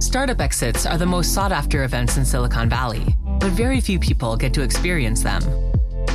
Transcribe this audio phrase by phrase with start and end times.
[0.00, 4.36] Startup exits are the most sought after events in Silicon Valley, but very few people
[4.36, 5.42] get to experience them.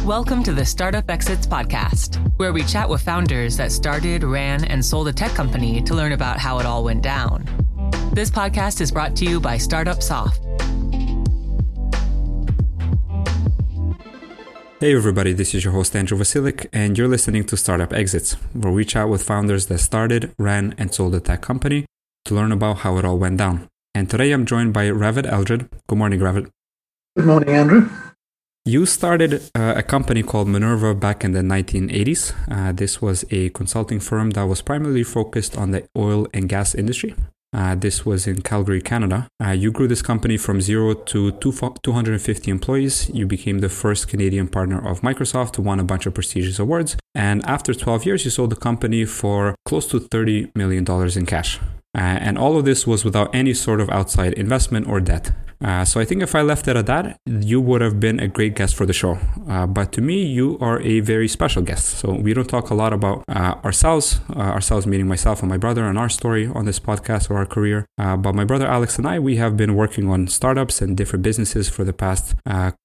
[0.05, 4.85] Welcome to the Startup Exits Podcast, where we chat with founders that started, ran, and
[4.85, 7.45] sold a tech company to learn about how it all went down.
[8.13, 10.44] This podcast is brought to you by Startup Soft.
[14.81, 18.73] Hey everybody, this is your host Andrew Vasilik, and you're listening to Startup Exits, where
[18.73, 21.85] we chat with founders that started, ran, and sold a tech company
[22.25, 23.69] to learn about how it all went down.
[23.93, 25.69] And today I'm joined by Ravid Eldred.
[25.87, 26.49] Good morning, Ravid.
[27.15, 27.89] Good morning, Andrew.
[28.65, 32.33] You started uh, a company called Minerva back in the 1980s.
[32.51, 36.75] Uh, this was a consulting firm that was primarily focused on the oil and gas
[36.75, 37.15] industry.
[37.55, 39.27] Uh, this was in Calgary, Canada.
[39.41, 43.09] Uh, you grew this company from zero to two, 250 employees.
[43.13, 46.97] You became the first Canadian partner of Microsoft, won a bunch of prestigious awards.
[47.13, 50.85] And after 12 years, you sold the company for close to $30 million
[51.17, 51.59] in cash.
[51.95, 55.31] Uh, and all of this was without any sort of outside investment or debt.
[55.63, 58.27] Uh, so I think if I left it at that, you would have been a
[58.27, 59.17] great guest for the show.
[59.47, 61.85] Uh, but to me, you are a very special guest.
[61.99, 65.57] So we don't talk a lot about uh, ourselves, uh, ourselves meaning myself and my
[65.57, 67.85] brother and our story on this podcast or our career.
[67.97, 71.23] Uh, but my brother Alex and I, we have been working on startups and different
[71.23, 72.35] businesses for the past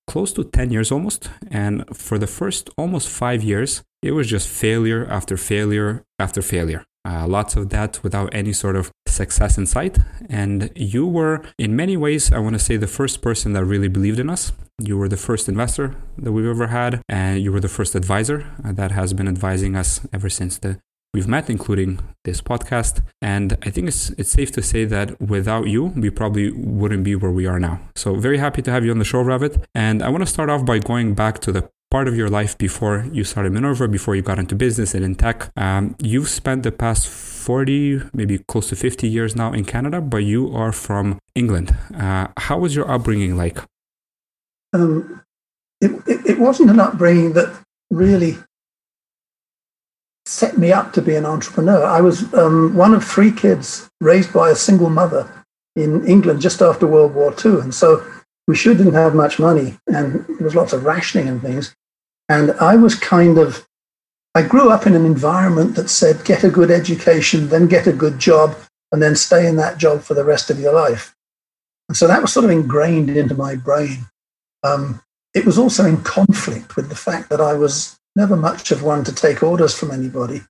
[0.07, 1.29] close to 10 years almost.
[1.51, 6.85] And for the first almost five years, it was just failure after failure after failure.
[7.05, 9.99] Uh, lots of that without any sort of success in sight.
[10.29, 13.89] And you were, in many ways, I want to say, the first person that really
[13.89, 14.53] believed in us.
[14.79, 18.47] You were the first investor that we've ever had, and you were the first advisor
[18.65, 20.79] that has been advising us ever since the
[21.13, 23.03] we've met, including this podcast.
[23.21, 27.15] And I think it's it's safe to say that without you, we probably wouldn't be
[27.15, 27.81] where we are now.
[27.97, 29.65] So very happy to have you on the show, Ravid.
[29.75, 32.57] And I want to start off by going back to the part of your life
[32.57, 35.51] before you started Minerva, before you got into business and in tech.
[35.57, 40.19] Um, you've spent the past 40, maybe close to 50 years now in Canada, but
[40.19, 41.77] you are from England.
[41.95, 43.59] Uh, how was your upbringing like?
[44.73, 45.23] Um,
[45.81, 47.53] it, it, it wasn't an upbringing that
[47.91, 48.37] really
[50.27, 51.85] set me up to be an entrepreneur.
[51.85, 55.29] I was um, one of three kids raised by a single mother
[55.75, 57.61] in England just after World War II.
[57.61, 58.05] And so
[58.47, 61.75] we sure didn't have much money and there was lots of rationing and things.
[62.31, 63.67] And I was kind of,
[64.37, 67.93] I grew up in an environment that said, get a good education, then get a
[67.93, 68.57] good job,
[68.93, 71.17] and then stay in that job for the rest of your life.
[71.89, 74.07] And so that was sort of ingrained into my brain.
[74.63, 75.03] Um,
[75.35, 79.03] it was also in conflict with the fact that I was never much of one
[79.05, 80.43] to take orders from anybody.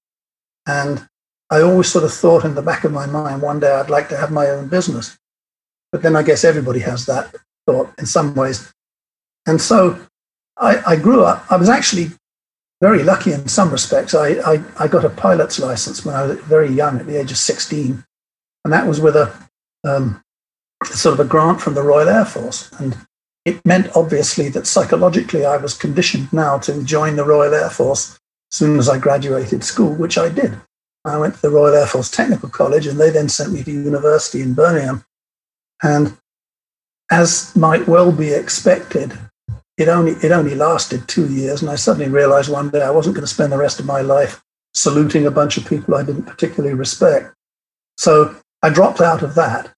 [0.67, 1.09] And
[1.49, 4.11] I always sort of thought in the back of my mind, one day I'd like
[4.11, 5.19] to have my own business.
[5.93, 7.35] But then I guess everybody has that
[7.67, 8.71] thought in some ways.
[9.47, 9.99] And so
[10.61, 12.11] I, I grew up, I was actually
[12.81, 14.15] very lucky in some respects.
[14.15, 17.31] I, I, I, got a pilot's license when I was very young, at the age
[17.31, 18.05] of 16.
[18.65, 19.33] And that was with a
[19.85, 20.23] um,
[20.85, 22.71] sort of a grant from the Royal Air Force.
[22.79, 22.97] And
[23.45, 28.19] it meant, obviously, that psychologically I was conditioned now to join the Royal Air Force
[28.53, 30.59] as soon as I graduated school, which I did.
[31.05, 33.71] I went to the Royal Air Force Technical College, and they then sent me to
[33.71, 35.05] university in Birmingham.
[35.83, 36.17] And
[37.11, 39.19] as might well be expected,
[39.81, 43.15] it only it only lasted two years, and I suddenly realized one day I wasn't
[43.15, 44.43] going to spend the rest of my life
[44.75, 47.35] saluting a bunch of people I didn't particularly respect.
[47.97, 49.73] So I dropped out of that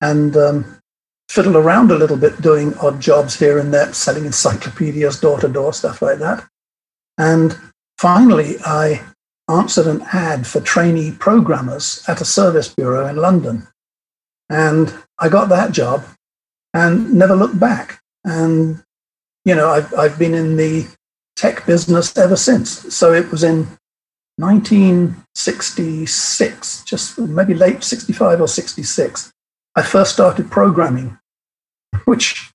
[0.00, 0.80] and um,
[1.28, 5.48] fiddled around a little bit, doing odd jobs here and there, selling encyclopedias door to
[5.48, 6.46] door, stuff like that.
[7.16, 7.58] And
[7.98, 9.02] finally, I
[9.48, 13.66] answered an ad for trainee programmers at a service bureau in London.
[14.50, 16.04] And I got that job
[16.74, 18.00] and never looked back.
[18.24, 18.82] And
[19.44, 20.88] you know, I've, I've been in the
[21.36, 22.70] tech business ever since.
[22.94, 23.68] So it was in
[24.36, 29.30] 1966, just maybe late 65 or 66,
[29.74, 31.18] I first started programming,
[32.04, 32.50] which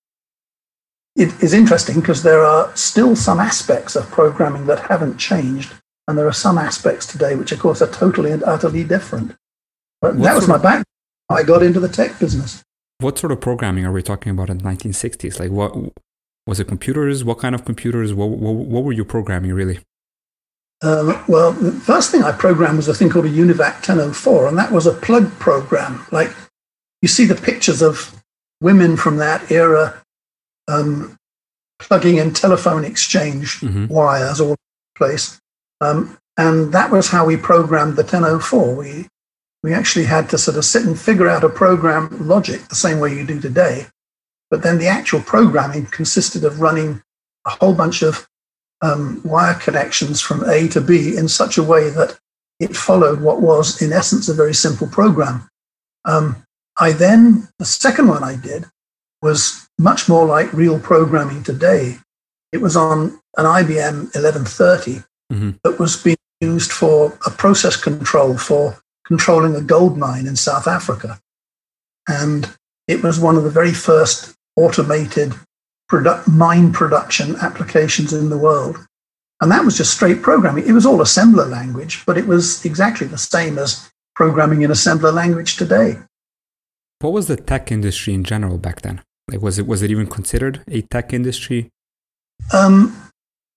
[1.15, 5.73] it is interesting because there are still some aspects of programming that haven't changed.
[6.07, 9.35] And there are some aspects today which, of course, are totally and utterly different.
[9.99, 10.85] But that was my background.
[11.29, 12.63] I got into the tech business.
[12.99, 15.37] What sort of programming are we talking about in the 1960s?
[15.39, 15.75] Like what
[16.47, 17.23] was it computers?
[17.23, 18.13] What kind of computers?
[18.13, 19.79] What, what, what were you programming really?
[20.81, 24.57] Um, well, the first thing I programmed was a thing called a UNIVAC 1004, and
[24.57, 26.05] that was a plug program.
[26.11, 26.31] Like
[27.01, 28.23] you see the pictures of
[28.61, 30.01] women from that era
[30.67, 31.17] um,
[31.79, 33.87] plugging in telephone exchange mm-hmm.
[33.87, 35.39] wires all over the place.
[35.81, 38.75] Um, and that was how we programmed the 1004.
[38.75, 39.07] We,
[39.63, 42.99] we actually had to sort of sit and figure out a program logic the same
[42.99, 43.87] way you do today.
[44.49, 47.01] But then the actual programming consisted of running
[47.45, 48.27] a whole bunch of
[48.81, 52.17] um, wire connections from A to B in such a way that
[52.59, 55.47] it followed what was, in essence, a very simple program.
[56.05, 56.43] Um,
[56.79, 58.65] I then, the second one I did
[59.21, 61.97] was much more like real programming today.
[62.51, 65.51] It was on an IBM 1130 mm-hmm.
[65.63, 70.67] that was being used for a process control for controlling a gold mine in South
[70.67, 71.19] Africa.
[72.07, 72.55] And
[72.87, 75.33] it was one of the very first automated
[75.89, 78.77] produ- mine production applications in the world.
[79.39, 80.67] And that was just straight programming.
[80.67, 85.13] It was all assembler language, but it was exactly the same as programming in assembler
[85.13, 85.97] language today.
[86.99, 89.01] What was the tech industry in general back then?
[89.29, 91.69] Like, was it was it even considered a tech industry?
[92.51, 93.11] Um,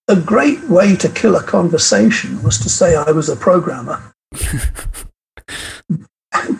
[0.07, 4.13] a great way to kill a conversation was to say I was a programmer.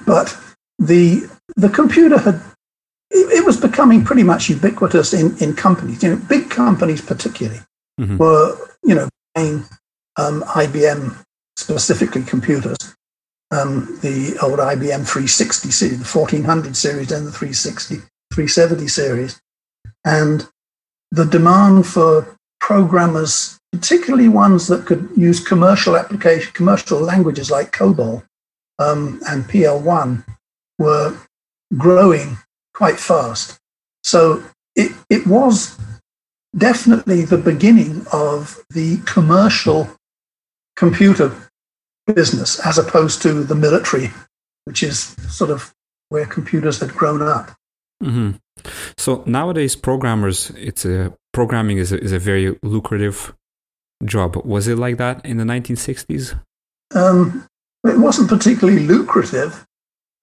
[0.05, 0.35] but
[0.79, 2.41] the the computer had
[3.11, 6.01] it, it, was becoming pretty much ubiquitous in, in companies.
[6.01, 7.59] You know, big companies particularly
[7.99, 8.17] mm-hmm.
[8.17, 9.65] were you know buying
[10.17, 11.23] um, IBM
[11.57, 12.95] specifically computers.
[13.51, 17.97] Um, the old IBM 360 series, the 1400 series, and the 360,
[18.33, 19.41] 370 series,
[20.05, 20.47] and
[21.11, 28.23] the demand for programmers, particularly ones that could use commercial application, commercial languages like COBOL
[28.79, 30.23] um, and PL1,
[30.79, 31.17] were
[31.77, 32.37] growing
[32.81, 33.59] quite fast.
[34.03, 34.43] So
[34.75, 35.77] it, it was
[36.57, 39.87] definitely the beginning of the commercial
[40.75, 41.31] computer
[42.07, 44.09] business as opposed to the military,
[44.65, 45.71] which is sort of
[46.09, 47.51] where computers had grown up.
[48.03, 48.31] Mm-hmm.
[48.97, 53.35] So nowadays, programmers, it's a programming is a, is a very lucrative
[54.05, 54.43] job.
[54.43, 56.33] Was it like that in the 1960s?
[56.95, 57.45] Um,
[57.85, 59.67] it wasn't particularly lucrative.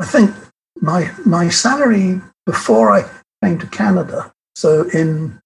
[0.00, 0.34] I think
[0.80, 3.08] my my salary before I
[3.42, 5.40] came to Canada, so in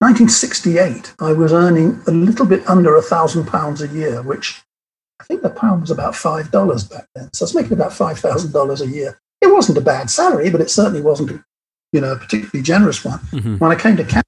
[0.00, 4.62] 1968, I was earning a little bit under a thousand pounds a year, which
[5.20, 7.32] I think the pound was about five dollars back then.
[7.32, 9.18] So I was making about five thousand dollars a year.
[9.40, 11.42] It wasn't a bad salary, but it certainly wasn't
[11.92, 13.18] you know, a particularly generous one.
[13.18, 13.58] Mm-hmm.
[13.58, 14.24] When I came to Canada,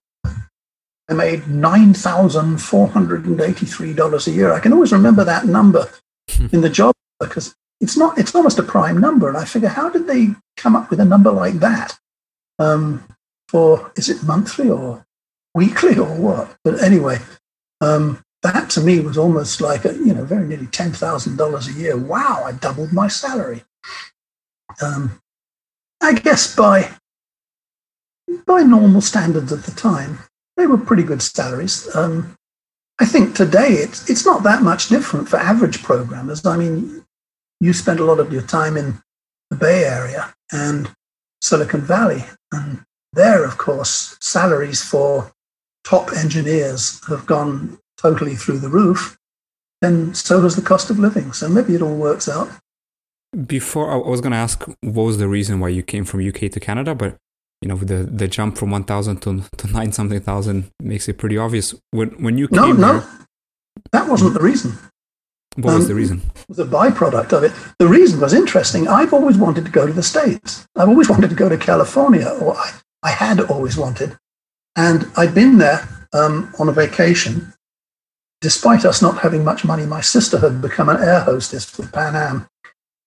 [1.09, 4.53] I made $9,483 a year.
[4.53, 5.91] I can always remember that number
[6.53, 9.29] in the job because it's not, it's almost a prime number.
[9.29, 11.99] And I figure, how did they come up with a number like that?
[12.59, 13.05] Um,
[13.49, 15.05] for, is it monthly or
[15.55, 16.57] weekly or what?
[16.65, 17.19] But anyway,
[17.83, 21.97] um, that to me was almost like a, you know, very nearly $10,000 a year.
[21.97, 23.63] Wow, I doubled my salary.
[24.83, 25.21] Um,
[26.01, 26.91] I guess by
[28.47, 30.19] by normal standards at the time,
[30.57, 31.95] they were pretty good salaries.
[31.95, 32.37] Um,
[32.99, 36.45] I think today it's it's not that much different for average programmers.
[36.45, 37.04] I mean,
[37.65, 39.01] you spend a lot of your time in
[39.49, 40.91] the Bay Area and
[41.41, 42.85] Silicon Valley, and
[43.15, 45.33] there, of course, salaries for
[45.83, 49.17] top engineers have gone totally through the roof.
[49.81, 51.33] Then so has the cost of living.
[51.33, 52.51] So maybe it all works out.
[53.47, 56.51] Before I was going to ask, what was the reason why you came from UK
[56.53, 56.95] to Canada?
[56.95, 57.17] But
[57.63, 61.39] you know the the jump from 1000 to, to 9 something thousand makes it pretty
[61.39, 63.05] obvious when when you came no no
[63.91, 64.77] that wasn't the reason
[65.57, 66.23] what um, was the reason?
[66.35, 67.53] it was a byproduct of it.
[67.79, 68.89] The reason was interesting.
[68.89, 70.67] I've always wanted to go to the states.
[70.77, 72.73] I've always wanted to go to california or i,
[73.03, 74.19] I had always wanted.
[74.77, 77.53] And i'd been there um, on a vacation
[78.41, 79.87] despite us not having much money.
[79.87, 82.47] My sister had become an air hostess for pan am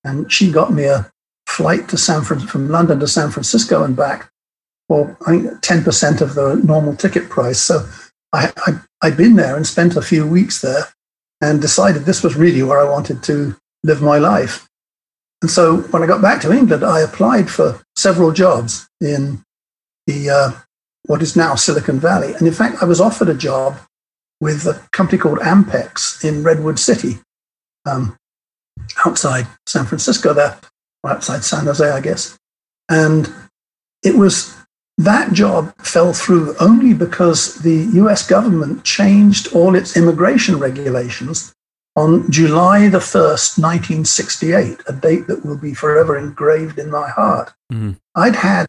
[0.03, 1.11] and she got me a
[1.45, 4.31] flight to San Fran- from London to San Francisco and back
[4.87, 7.59] for I think 10% of the normal ticket price.
[7.59, 7.87] So
[8.33, 10.85] I, I, I'd been there and spent a few weeks there
[11.41, 14.67] and decided this was really where I wanted to live my life.
[15.41, 19.44] And so when I got back to England, I applied for several jobs in
[20.07, 20.51] the uh,
[21.06, 22.33] what is now Silicon Valley.
[22.33, 23.77] And in fact, I was offered a job
[24.39, 27.19] with a company called Ampex in Redwood City,
[27.85, 28.17] um,
[29.06, 30.57] outside San Francisco, there,
[31.06, 32.37] outside San Jose, I guess.
[32.89, 33.31] And
[34.03, 34.56] it was
[34.97, 41.54] that job fell through only because the US government changed all its immigration regulations
[41.95, 47.54] on July the 1st, 1968, a date that will be forever engraved in my heart.
[47.73, 47.94] Mm-hmm.
[48.16, 48.68] I'd had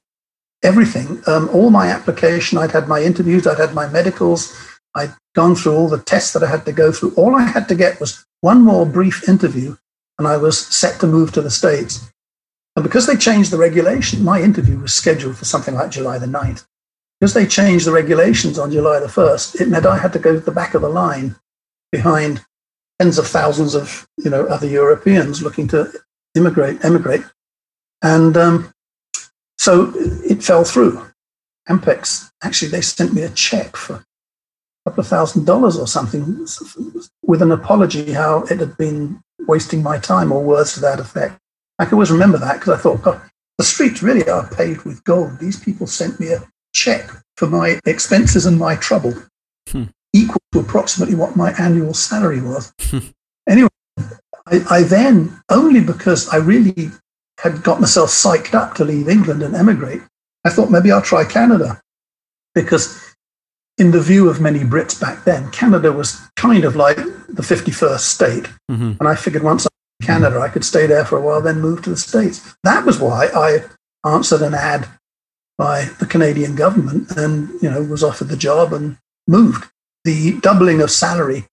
[0.62, 4.56] everything, um, all my application, I'd had my interviews, I'd had my medicals,
[4.94, 7.14] I'd gone through all the tests that I had to go through.
[7.14, 9.76] All I had to get was one more brief interview,
[10.18, 12.10] and I was set to move to the States.
[12.78, 16.26] And because they changed the regulation, my interview was scheduled for something like July the
[16.26, 16.64] 9th.
[17.18, 20.34] Because they changed the regulations on July the 1st, it meant I had to go
[20.34, 21.34] to the back of the line
[21.90, 22.46] behind
[23.00, 25.92] tens of thousands of you know other Europeans looking to
[26.36, 27.24] immigrate, emigrate.
[28.00, 28.72] And um,
[29.58, 31.04] so it fell through.
[31.68, 34.04] Ampex, actually, they sent me a check for a
[34.90, 36.46] couple of thousand dollars or something
[37.22, 41.40] with an apology how it had been wasting my time or words to that effect.
[41.78, 43.20] I can always remember that because I thought, God,
[43.58, 45.38] the streets really are paved with gold.
[45.38, 46.42] These people sent me a
[46.72, 49.14] check for my expenses and my trouble,
[49.68, 49.84] hmm.
[50.12, 52.72] equal to approximately what my annual salary was.
[52.88, 52.98] Hmm.
[53.46, 53.68] anyway,
[54.46, 56.90] I, I then, only because I really
[57.38, 60.02] had got myself psyched up to leave England and emigrate,
[60.44, 61.80] I thought maybe I'll try Canada.
[62.54, 63.14] Because
[63.76, 68.00] in the view of many Brits back then, Canada was kind of like the 51st
[68.00, 68.44] state.
[68.70, 68.92] Mm-hmm.
[68.98, 69.70] And I figured once in
[70.02, 72.56] Canada, I could stay there for a while, then move to the States.
[72.62, 73.64] That was why I
[74.08, 74.88] answered an ad
[75.56, 79.68] by the Canadian government and, you know, was offered the job and moved.
[80.04, 81.44] The doubling of salary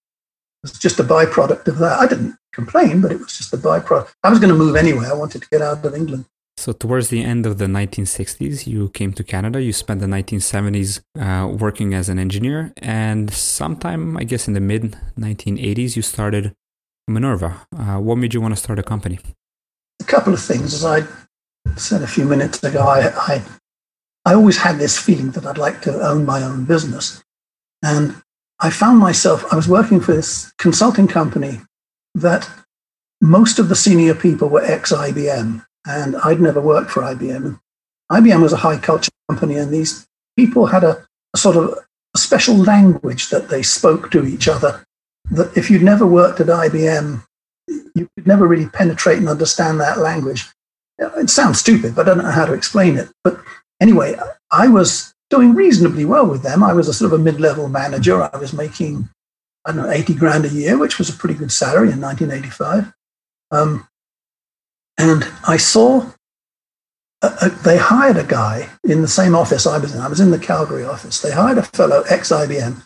[0.61, 1.99] was just a byproduct of that.
[1.99, 4.13] I didn't complain, but it was just a byproduct.
[4.23, 5.07] I was going to move anyway.
[5.07, 6.25] I wanted to get out of England.
[6.57, 9.61] So, towards the end of the 1960s, you came to Canada.
[9.61, 12.71] You spent the 1970s uh, working as an engineer.
[12.77, 16.55] And sometime, I guess, in the mid 1980s, you started
[17.07, 17.67] Minerva.
[17.75, 19.19] Uh, what made you want to start a company?
[20.01, 20.73] A couple of things.
[20.73, 21.03] As I
[21.77, 23.43] said a few minutes ago, I, I,
[24.25, 27.23] I always had this feeling that I'd like to own my own business.
[27.83, 28.21] And
[28.59, 31.61] I found myself, I was working for this consulting company
[32.15, 32.49] that
[33.21, 37.59] most of the senior people were ex IBM and I'd never worked for IBM.
[38.11, 41.77] IBM was a high culture company, and these people had a, a sort of
[42.13, 44.83] a special language that they spoke to each other.
[45.31, 47.23] That if you'd never worked at IBM,
[47.67, 50.45] you could never really penetrate and understand that language.
[50.97, 53.09] It sounds stupid, but I don't know how to explain it.
[53.23, 53.39] But
[53.81, 54.15] anyway,
[54.51, 56.63] I was doing reasonably well with them.
[56.63, 58.29] I was a sort of a mid level manager.
[58.33, 59.09] I was making,
[59.65, 62.93] I don't know, 80 grand a year, which was a pretty good salary in 1985.
[63.51, 63.87] Um,
[64.97, 66.11] and I saw
[67.21, 70.01] a, a, they hired a guy in the same office I was in.
[70.01, 71.21] I was in the Calgary office.
[71.21, 72.85] They hired a fellow ex IBM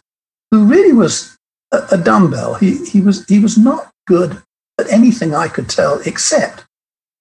[0.52, 1.38] who really was
[1.72, 2.56] a, a dumbbell.
[2.56, 4.42] He, he, was, he was not good
[4.80, 6.66] at anything I could tell except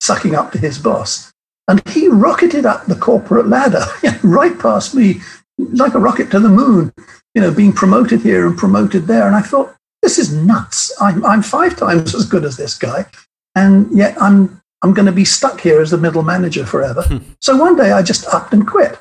[0.01, 1.33] sucking up to his boss.
[1.67, 3.85] And he rocketed up the corporate ladder
[4.23, 5.21] right past me,
[5.59, 6.93] like a rocket to the moon,
[7.35, 9.27] you know, being promoted here and promoted there.
[9.27, 10.93] And I thought, this is nuts.
[11.01, 13.07] I'm, I'm five times as good as this guy.
[13.55, 17.03] And yet I'm I'm going to be stuck here as the middle manager forever.
[17.03, 17.19] Hmm.
[17.41, 18.97] so one day I just upped and quit.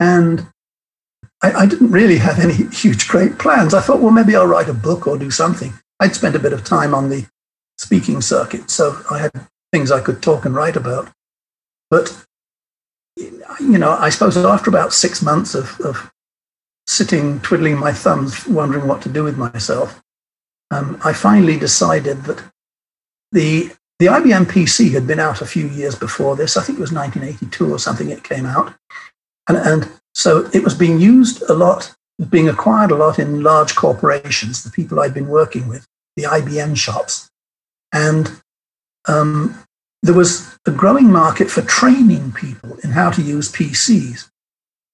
[0.00, 0.46] And
[1.46, 3.74] I, I, didn't really have any huge, great plans.
[3.74, 5.72] I thought, well, maybe I'll write a book or do something.
[6.00, 7.26] I'd spent a bit of time on the
[7.78, 9.30] speaking circuit, so I had
[9.72, 11.10] things I could talk and write about.
[11.90, 12.26] But,
[13.16, 16.10] you know, I suppose after about six months of, of
[16.86, 20.02] sitting, twiddling my thumbs, wondering what to do with myself,
[20.70, 22.42] um, I finally decided that
[23.32, 26.58] the the IBM PC had been out a few years before this.
[26.58, 28.74] I think it was 1982 or something it came out.
[29.48, 31.94] And, and so it was being used a lot,
[32.30, 36.74] being acquired a lot in large corporations, the people I'd been working with, the IBM
[36.74, 37.28] shops.
[37.92, 38.40] And
[39.06, 39.62] um,
[40.02, 44.30] there was a growing market for training people in how to use PCs.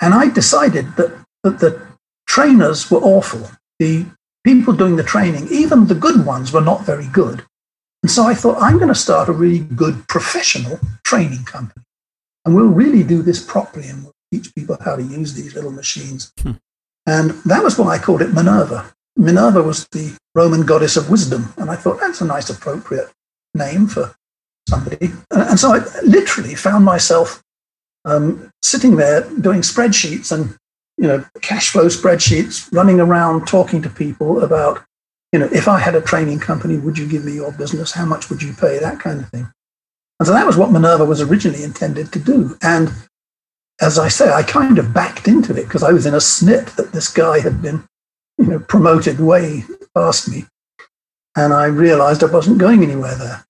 [0.00, 1.80] And I decided that, that the
[2.26, 3.48] trainers were awful.
[3.78, 4.04] The
[4.42, 7.44] people doing the training, even the good ones, were not very good.
[8.02, 11.84] And so I thought, I'm going to start a really good professional training company.
[12.44, 16.32] And we'll really do this properly and teach people how to use these little machines.
[16.40, 16.52] Hmm.
[17.06, 18.92] And that was why I called it Minerva.
[19.16, 21.52] Minerva was the Roman goddess of wisdom.
[21.58, 23.10] And I thought that's a nice, appropriate
[23.54, 24.14] name for
[24.68, 25.10] somebody.
[25.30, 27.42] And so I literally found myself
[28.04, 30.56] um, sitting there doing spreadsheets and
[30.98, 34.84] you know cash flow spreadsheets, running around talking to people about
[35.32, 37.92] you know, if I had a training company, would you give me your business?
[37.92, 38.78] How much would you pay?
[38.78, 39.50] That kind of thing.
[40.20, 42.56] And so that was what Minerva was originally intended to do.
[42.62, 42.92] And
[43.80, 46.76] as I say, I kind of backed into it because I was in a snit
[46.76, 47.84] that this guy had been,
[48.38, 49.64] you know, promoted way
[49.94, 50.44] past me.
[51.36, 53.44] And I realized I wasn't going anywhere there.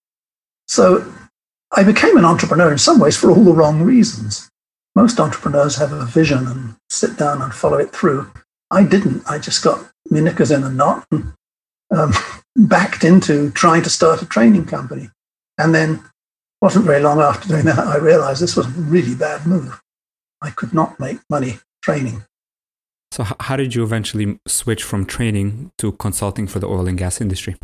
[0.68, 1.12] So
[1.72, 4.48] I became an entrepreneur in some ways for all the wrong reasons.
[4.94, 8.30] Most entrepreneurs have a vision and sit down and follow it through.
[8.70, 9.22] I didn't.
[9.28, 11.32] I just got my knickers in a knot and
[11.90, 12.12] um,
[12.56, 15.10] backed into trying to start a training company.
[15.58, 16.04] And then
[16.62, 19.81] wasn't very long after doing that, I realized this was a really bad move.
[20.42, 22.24] I could not make money training.
[23.12, 27.20] So, how did you eventually switch from training to consulting for the oil and gas
[27.20, 27.56] industry?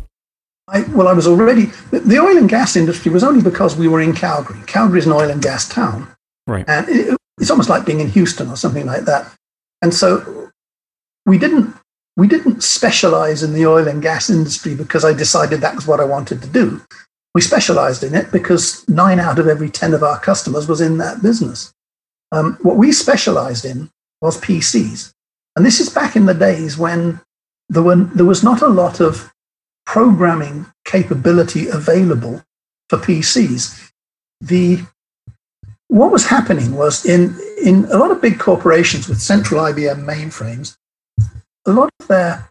[0.67, 4.01] I, well, I was already, the oil and gas industry was only because we were
[4.01, 4.61] in Calgary.
[4.67, 6.07] Calgary is an oil and gas town.
[6.45, 6.65] Right.
[6.67, 9.33] And it, it's almost like being in Houston or something like that.
[9.81, 10.51] And so
[11.25, 11.73] we didn't
[12.17, 16.01] we didn't specialize in the oil and gas industry because I decided that was what
[16.01, 16.81] I wanted to do.
[17.33, 20.97] We specialized in it because nine out of every 10 of our customers was in
[20.97, 21.73] that business.
[22.31, 23.89] Um, what we specialized in
[24.21, 25.13] was PCs.
[25.55, 27.19] And this is back in the days when
[27.69, 29.33] there, were, there was not a lot of
[29.85, 32.43] programming capability available
[32.89, 33.91] for PCs.
[34.41, 34.79] The,
[35.87, 40.77] what was happening was in, in a lot of big corporations with central IBM mainframes,
[41.65, 42.47] a lot of their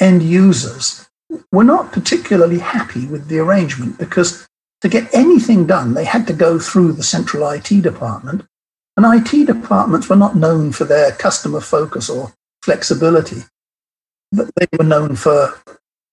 [0.00, 1.08] end users
[1.52, 4.46] were not particularly happy with the arrangement because
[4.80, 8.44] to get anything done, they had to go through the central IT department.
[8.96, 12.32] And IT departments were not known for their customer focus or
[12.62, 13.42] flexibility.
[14.32, 15.54] But They were known for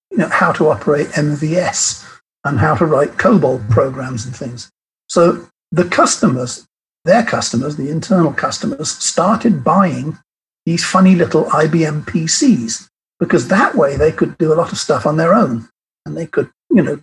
[0.10, 2.06] you know, how to operate MVS
[2.44, 4.72] and how to write COBOL programs and things.
[5.08, 6.66] So the customers,
[7.06, 10.18] their customers, the internal customers, started buying
[10.66, 12.88] these funny little IBM PCs
[13.20, 15.70] because that way they could do a lot of stuff on their own
[16.06, 17.00] and they could, you know,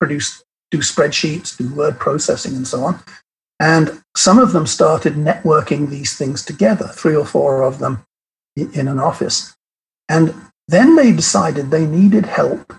[0.00, 3.00] produce, do spreadsheets, do word processing and so on.
[3.60, 8.04] And some of them started networking these things together, three or four of them
[8.56, 9.54] in an office.
[10.08, 10.34] And
[10.66, 12.72] then they decided they needed help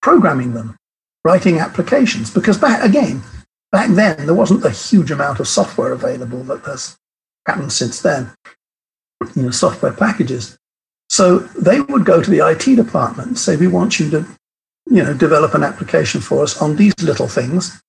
[0.00, 0.76] programming them,
[1.22, 3.22] writing applications, because back again,
[3.70, 6.96] back then there wasn't a huge amount of software available that has
[7.46, 8.32] happened since then,
[9.36, 10.56] you know, software packages.
[11.10, 14.24] So they would go to the IT department and say, we want you to,
[14.86, 17.82] you know, develop an application for us on these little things.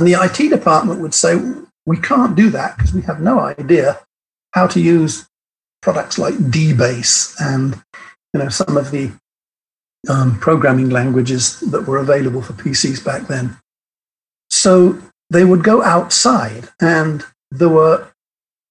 [0.00, 1.38] And the IT department would say,
[1.84, 4.00] we can't do that because we have no idea
[4.52, 5.28] how to use
[5.82, 7.74] products like DBase and
[8.32, 9.12] you know, some of the
[10.08, 13.58] um, programming languages that were available for PCs back then.
[14.48, 18.08] So they would go outside, and there were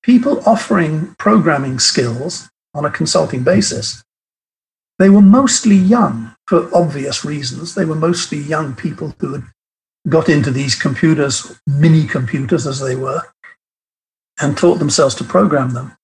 [0.01, 4.03] people offering programming skills on a consulting basis.
[4.97, 7.75] They were mostly young for obvious reasons.
[7.75, 9.43] They were mostly young people who had
[10.07, 13.21] got into these computers, mini computers as they were,
[14.39, 15.95] and taught themselves to program them,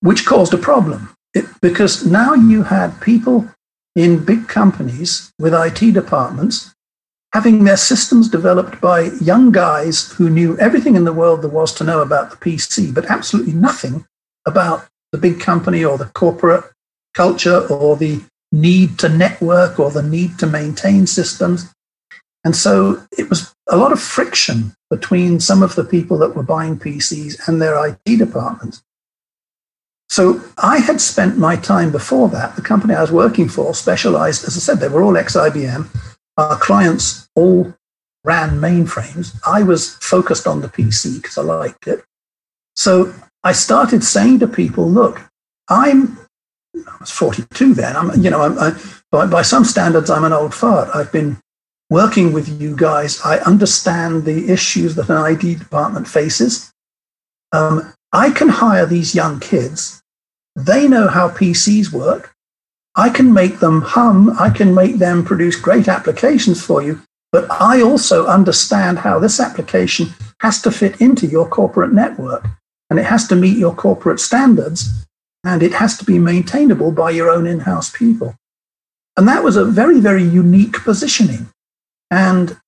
[0.00, 3.48] which caused a problem it, because now you had people
[3.94, 6.74] in big companies with IT departments
[7.32, 11.72] having their systems developed by young guys who knew everything in the world there was
[11.72, 14.04] to know about the PC, but absolutely nothing
[14.46, 16.64] about the big company or the corporate
[17.14, 18.20] culture or the
[18.50, 21.72] need to network or the need to maintain systems.
[22.44, 26.42] And so it was a lot of friction between some of the people that were
[26.42, 28.82] buying PCs and their IT departments.
[30.08, 32.54] So I had spent my time before that.
[32.54, 35.86] The company I was working for specialized, as I said, they were all ex IBM.
[36.36, 37.72] Our clients all
[38.24, 39.38] ran mainframes.
[39.46, 42.04] I was focused on the PC because I liked it.
[42.76, 45.20] So I started saying to people, look,
[45.68, 46.18] I'm,
[46.74, 47.96] I was 42 then.
[47.96, 48.78] I'm, you know, I'm, I,
[49.10, 50.94] by, by some standards, I'm an old fart.
[50.94, 51.38] I've been
[51.92, 53.20] working with you guys.
[53.24, 56.72] I understand the issues that an IT department faces.
[57.52, 60.02] Um, I can hire these young kids
[60.56, 62.34] they know how PCs work.
[62.94, 64.36] I can make them hum.
[64.38, 67.00] I can make them produce great applications for you.
[67.30, 70.08] But I also understand how this application
[70.40, 72.46] has to fit into your corporate network
[72.90, 75.06] and it has to meet your corporate standards
[75.42, 78.36] and it has to be maintainable by your own in house people.
[79.16, 81.48] And that was a very, very unique positioning.
[82.12, 82.60] And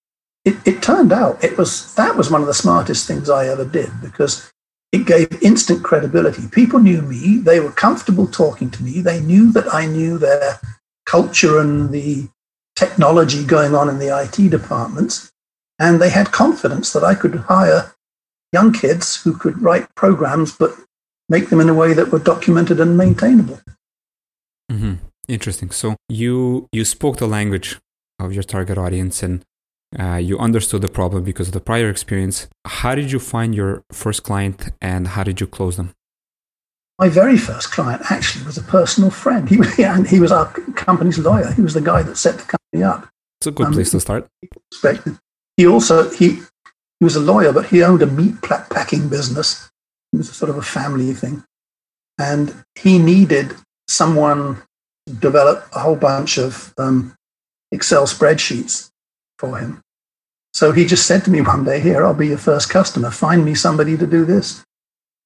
[0.47, 3.65] it, it, turned out it was that was one of the smartest things I ever
[3.65, 4.51] did because
[4.91, 6.49] it gave instant credibility.
[6.49, 7.39] People knew me.
[7.39, 9.03] They were comfortable talking to me.
[9.03, 10.59] They knew that I knew their
[11.05, 12.29] culture and the
[12.75, 15.31] technology going on in the IT departments.
[15.79, 17.93] And they had confidence that I could hire
[18.53, 20.75] young kids who could write programs, but
[21.29, 23.61] make them in a way that were documented and maintainable.
[24.73, 24.95] Mm-hmm.
[25.29, 25.71] Interesting.
[25.71, 27.79] So you you spoke the language
[28.19, 29.45] of your target audience, and
[29.99, 32.49] uh, you understood the problem because of the prior experience.
[32.65, 35.93] How did you find your first client and how did you close them?
[36.99, 39.49] My very first client actually was a personal friend.
[39.49, 41.53] He, and he was our company's lawyer.
[41.53, 43.09] He was the guy that set the company up.
[43.41, 44.29] It's a good um, place to start.
[45.57, 46.41] He also he
[47.01, 49.71] he was a lawyer, but he owned a meat packing business.
[50.13, 51.45] It was a sort of a family thing,
[52.19, 53.55] and he needed
[53.89, 54.63] someone
[55.07, 57.15] to develop a whole bunch of um,
[57.75, 58.91] Excel spreadsheets
[59.39, 59.83] for him.
[60.53, 63.11] So he just said to me one day, Here, I'll be your first customer.
[63.11, 64.65] Find me somebody to do this.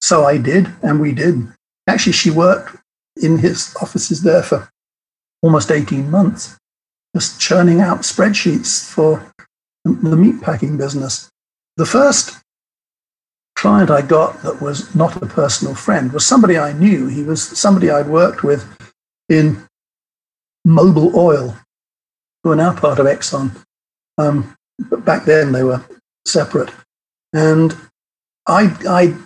[0.01, 1.47] So I did, and we did.
[1.87, 2.77] Actually, she worked
[3.21, 4.69] in his offices there for
[5.43, 6.57] almost 18 months,
[7.15, 9.33] just churning out spreadsheets for
[9.85, 11.29] the meatpacking business.
[11.77, 12.39] The first
[13.57, 17.09] client I got that was not a personal friend was somebody I knew.
[17.09, 18.65] He was somebody I'd worked with
[19.29, 19.67] in
[20.67, 21.57] Mobil Oil,
[22.43, 23.65] who are now part of Exxon.
[24.17, 24.57] Um,
[24.91, 25.85] but back then they were
[26.27, 26.71] separate.
[27.33, 27.77] And
[28.47, 29.17] I, I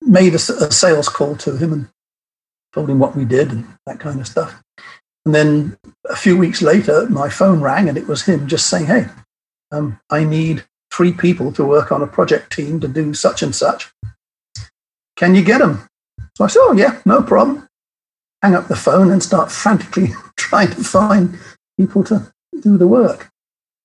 [0.00, 1.88] made a, a, sales call to him and
[2.72, 4.62] told him what we did and that kind of stuff.
[5.24, 5.76] And then
[6.08, 9.06] a few weeks later, my phone rang and it was him just saying, Hey,
[9.72, 13.54] um, I need three people to work on a project team to do such and
[13.54, 13.92] such.
[15.16, 15.88] Can you get them?
[16.36, 17.68] So I said, Oh, yeah, no problem.
[18.42, 21.38] Hang up the phone and start frantically trying to find
[21.78, 23.30] people to do the work.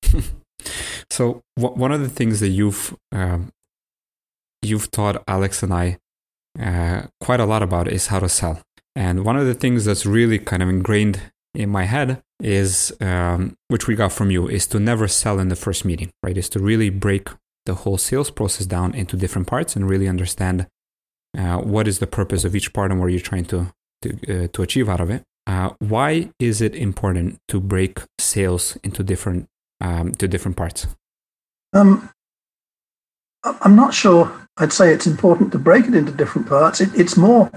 [1.09, 3.51] so, w- one of the things that you've um,
[4.61, 5.97] you've taught Alex and I
[6.59, 8.61] uh, quite a lot about is how to sell.
[8.95, 11.21] And one of the things that's really kind of ingrained
[11.53, 15.47] in my head is, um, which we got from you, is to never sell in
[15.47, 16.37] the first meeting, right?
[16.37, 17.29] Is to really break
[17.65, 20.67] the whole sales process down into different parts and really understand
[21.37, 24.47] uh, what is the purpose of each part and what you're trying to to, uh,
[24.47, 25.23] to achieve out of it.
[25.47, 29.47] Uh, why is it important to break sales into different
[29.79, 30.87] um, to different parts?
[31.73, 32.09] Um,
[33.43, 34.31] I'm not sure.
[34.57, 36.81] I'd say it's important to break it into different parts.
[36.81, 37.51] It, it's more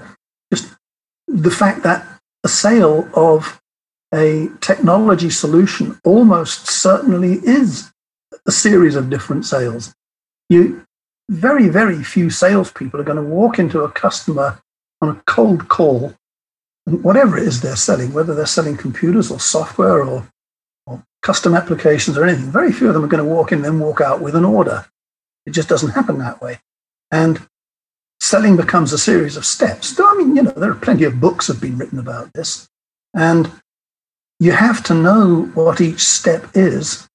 [0.53, 0.75] just
[1.29, 2.07] the fact that
[2.45, 3.61] a sale of
[4.15, 7.91] a technology solution almost certainly is
[8.47, 9.95] a series of different sales.
[10.49, 10.85] You
[11.31, 14.61] very, very few salespeople are going to walk into a customer
[15.01, 16.15] on a cold call,
[16.85, 20.29] whatever it is they're selling, whether they're selling computers or software or,
[20.87, 22.51] or custom applications or anything.
[22.51, 24.45] Very few of them are going to walk in and then walk out with an
[24.45, 24.87] order.
[25.47, 26.59] It just doesn't happen that way.
[27.11, 27.47] And
[28.21, 29.99] selling becomes a series of steps.
[29.99, 32.69] I mean, you know, there are plenty of books have been written about this.
[33.15, 33.51] And
[34.41, 37.09] you have to know what each step is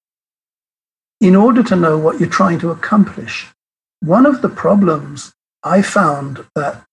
[1.20, 3.46] in order to know what you're trying to accomplish.
[4.00, 6.84] One of the problems I found that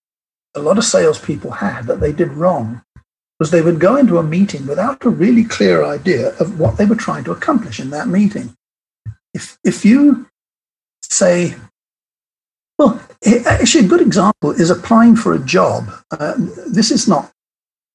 [0.54, 2.82] a lot of salespeople had that they did wrong
[3.38, 6.84] was they would go into a meeting without a really clear idea of what they
[6.84, 8.54] were trying to accomplish in that meeting.
[9.32, 10.26] If, if you
[11.02, 11.54] say,
[12.78, 13.00] well,
[13.46, 15.90] actually, a good example is applying for a job.
[16.10, 16.34] Uh,
[16.66, 17.32] this is not,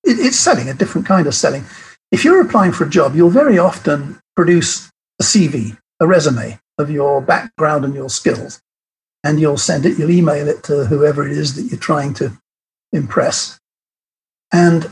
[0.03, 1.65] it, it's selling, a different kind of selling.
[2.11, 6.89] If you're applying for a job, you'll very often produce a CV, a resume of
[6.89, 8.61] your background and your skills.
[9.25, 12.37] And you'll send it, you'll email it to whoever it is that you're trying to
[12.93, 13.59] impress.
[14.53, 14.89] And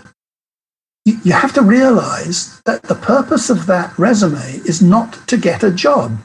[1.06, 5.72] you have to realize that the purpose of that resume is not to get a
[5.72, 6.20] job.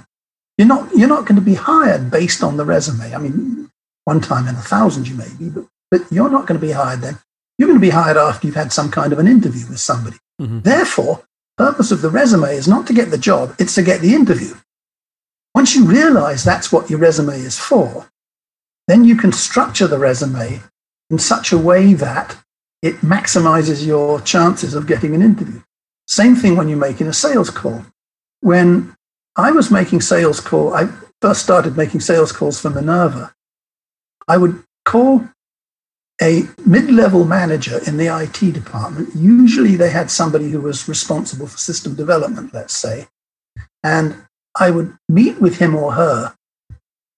[0.58, 3.14] You're not, you're not going to be hired based on the resume.
[3.14, 3.70] I mean,
[4.04, 6.72] one time in a thousand you may be, but, but you're not going to be
[6.72, 7.18] hired then.
[7.58, 10.16] You're going to be hired after you've had some kind of an interview with somebody.
[10.40, 10.60] Mm-hmm.
[10.60, 11.22] Therefore,
[11.56, 14.54] purpose of the resume is not to get the job, it's to get the interview.
[15.54, 18.10] Once you realize that's what your resume is for,
[18.88, 20.60] then you can structure the resume
[21.10, 22.36] in such a way that
[22.82, 25.62] it maximizes your chances of getting an interview.
[26.06, 27.84] Same thing when you're making a sales call.
[28.40, 28.96] When
[29.36, 30.74] I was making sales call.
[30.74, 30.88] I
[31.20, 33.34] first started making sales calls for Minerva.
[34.26, 35.28] I would call
[36.20, 39.10] a mid-level manager in the IT department.
[39.14, 43.08] Usually they had somebody who was responsible for system development, let's say.
[43.84, 44.26] And
[44.58, 46.34] I would meet with him or her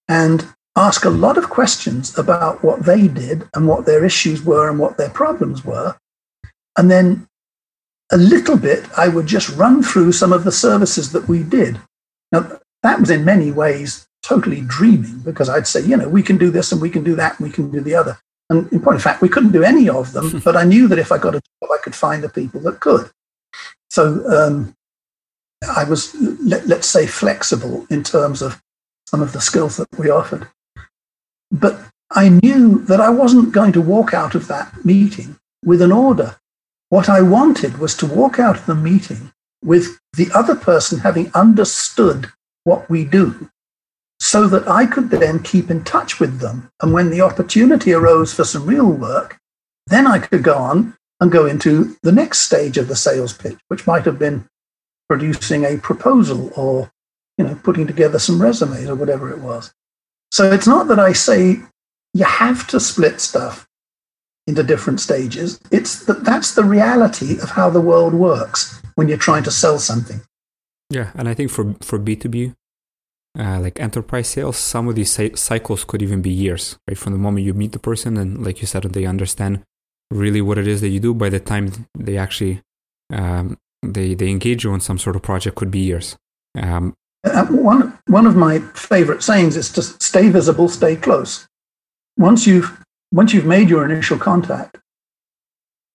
[0.09, 4.69] and ask a lot of questions about what they did and what their issues were
[4.69, 5.95] and what their problems were.
[6.77, 7.27] And then
[8.11, 11.79] a little bit, I would just run through some of the services that we did.
[12.31, 16.37] Now, that was in many ways totally dreaming because I'd say, you know, we can
[16.37, 18.17] do this and we can do that and we can do the other.
[18.49, 20.99] And in point of fact, we couldn't do any of them, but I knew that
[20.99, 23.09] if I got a job, I could find the people that could.
[23.89, 24.75] So um,
[25.75, 28.61] I was, let, us say, flexible in terms of
[29.07, 30.47] some of the skills that we offered.
[31.51, 31.79] But
[32.11, 36.37] I knew that I wasn't going to walk out of that meeting with an order.
[36.89, 39.31] What I wanted was to walk out of the meeting
[39.63, 42.31] with the other person having understood
[42.63, 43.49] what we do
[44.19, 46.69] so that I could then keep in touch with them.
[46.81, 49.37] And when the opportunity arose for some real work,
[49.87, 53.57] then I could go on and go into the next stage of the sales pitch,
[53.67, 54.45] which might have been
[55.07, 56.91] producing a proposal or
[57.37, 59.73] you know putting together some resumes or whatever it was.
[60.31, 61.57] So it's not that I say
[62.13, 63.67] you have to split stuff
[64.47, 65.59] into different stages.
[65.71, 69.79] It's that that's the reality of how the world works when you're trying to sell
[69.79, 70.21] something.
[70.89, 72.53] Yeah, and I think for for B two B,
[73.37, 76.97] uh, like enterprise sales, some of these cycles could even be years, right?
[76.97, 79.63] From the moment you meet the person and, like you said, they understand
[80.09, 81.13] really what it is that you do.
[81.13, 82.61] By the time they actually
[83.13, 86.17] um, they they engage you on some sort of project, could be years.
[86.57, 91.47] Um, Uh, one one of my favorite sayings is to stay visible, stay close.
[92.17, 92.79] Once you've
[93.11, 94.77] once you've made your initial contact,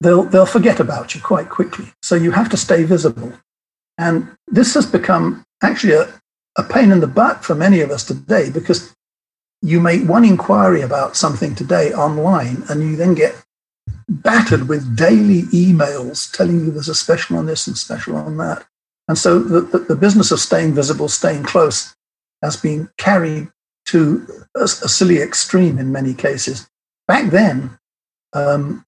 [0.01, 1.87] they'll, they'll forget about you quite quickly.
[2.03, 3.33] So you have to stay visible.
[3.99, 6.13] And this has become actually a,
[6.59, 8.95] a pain in the butt for many of us today because
[9.63, 13.35] you make one inquiry about something today online and you then get
[14.09, 18.67] battered with daily emails telling you there's a special on this and special on that.
[19.09, 21.95] And so the, the, the business of staying visible, staying close,
[22.43, 23.49] has been carried
[23.87, 26.69] to a, a silly extreme in many cases.
[27.07, 27.79] Back then,
[28.33, 28.85] um,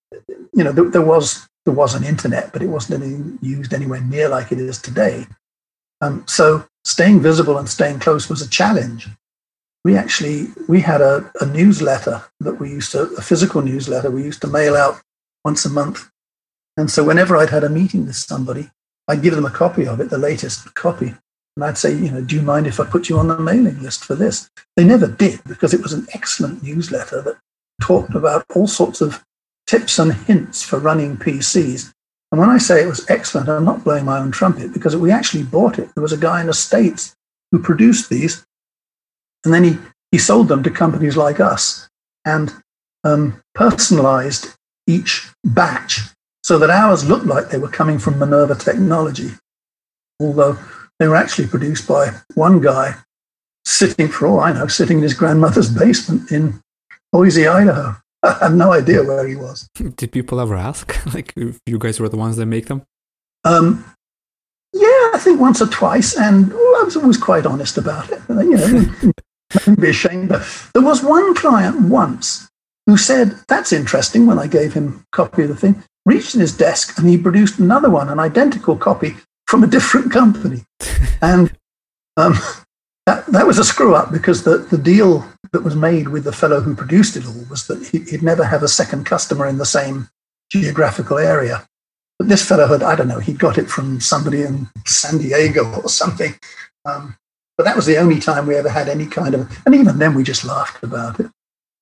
[0.55, 4.01] you know, there, there, was there was an internet, but it wasn't any, used anywhere
[4.01, 5.27] near like it is today.
[6.01, 9.09] Um, so staying visible and staying close was a challenge.
[9.85, 14.25] We actually we had a, a newsletter that we used to a physical newsletter we
[14.25, 15.01] used to mail out
[15.45, 16.11] once a month,
[16.77, 18.71] and so whenever I'd had a meeting with somebody,
[19.09, 21.15] I'd give them a copy of it, the latest copy,
[21.57, 23.81] and I'd say, you know, do you mind if I put you on the mailing
[23.83, 24.51] list for this?
[24.77, 27.39] They never did because it was an excellent newsletter that
[27.81, 29.25] talked about all sorts of
[29.67, 31.93] tips and hints for running PCs.
[32.31, 35.11] And when I say it was excellent, I'm not blowing my own trumpet because we
[35.11, 35.89] actually bought it.
[35.95, 37.17] There was a guy in the States
[37.51, 38.45] who produced these,
[39.45, 39.79] and then he,
[40.11, 41.89] he sold them to companies like us
[42.27, 42.53] and
[43.03, 44.55] um, personalized
[44.87, 46.01] each batch
[46.47, 49.31] so that ours looked like they were coming from Minerva Technology,
[50.21, 50.57] although
[51.01, 52.95] they were actually produced by one guy
[53.65, 56.63] sitting, for all I know, sitting in his grandmother's basement in
[57.11, 57.97] Boise, Idaho.
[58.23, 59.69] I have no idea where he was.
[59.75, 62.85] Did people ever ask, like, if you guys were the ones that make them?
[63.43, 63.85] Um,
[64.73, 68.21] yeah, I think once or twice, and I was always quite honest about it.
[68.29, 69.13] You know,
[69.65, 70.29] don't be ashamed.
[70.29, 72.49] But there was one client once
[72.87, 76.41] who said, "That's interesting." When I gave him a copy of the thing, reached in
[76.41, 79.17] his desk and he produced another one, an identical copy
[79.47, 80.65] from a different company.
[81.21, 81.53] and
[82.17, 82.35] um,
[83.05, 86.33] that, that was a screw up because the, the deal that was made with the
[86.33, 89.59] fellow who produced it all was that he, would never have a second customer in
[89.59, 90.09] the same
[90.51, 91.67] geographical area.
[92.19, 95.65] But this fellow had, I don't know, he got it from somebody in San Diego
[95.83, 96.35] or something.
[96.85, 97.17] Um,
[97.59, 100.15] but that was the only time we ever had any kind of, and even then
[100.15, 101.31] we just laughed about it.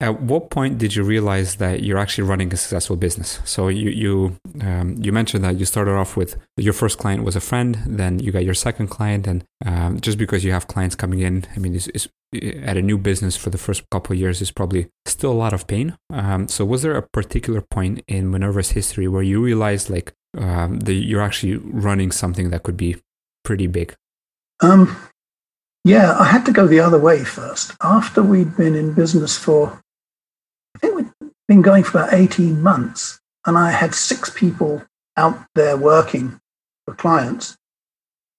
[0.05, 3.41] At what point did you realize that you're actually running a successful business?
[3.47, 7.37] So you you um, you mentioned that you started off with your first client was
[7.37, 10.95] a friend, then you got your second client, and um, just because you have clients
[10.95, 12.07] coming in, I mean, it's, it's,
[12.71, 15.55] at a new business for the first couple of years is probably still a lot
[15.55, 15.97] of pain.
[16.13, 20.81] Um, so was there a particular point in Minerva's history where you realized like um,
[20.81, 22.97] that you're actually running something that could be
[23.43, 23.95] pretty big?
[24.61, 24.95] Um,
[25.83, 27.73] yeah, I had to go the other way first.
[27.81, 29.81] After we'd been in business for
[30.75, 34.83] I think we'd been going for about 18 months, and I had six people
[35.17, 36.41] out there working
[36.85, 37.57] for clients,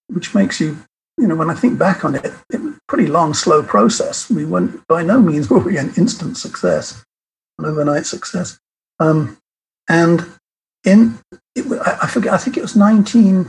[0.08, 0.78] which makes you,
[1.18, 4.30] you know, when I think back on it, it was a pretty long, slow process.
[4.30, 7.04] We weren't, by no means were we an instant success,
[7.60, 8.60] an overnight success.
[9.00, 9.38] Um,
[9.88, 10.26] and
[10.84, 11.20] in,
[11.56, 11.66] it,
[12.02, 13.40] I, forget, I think it was 19,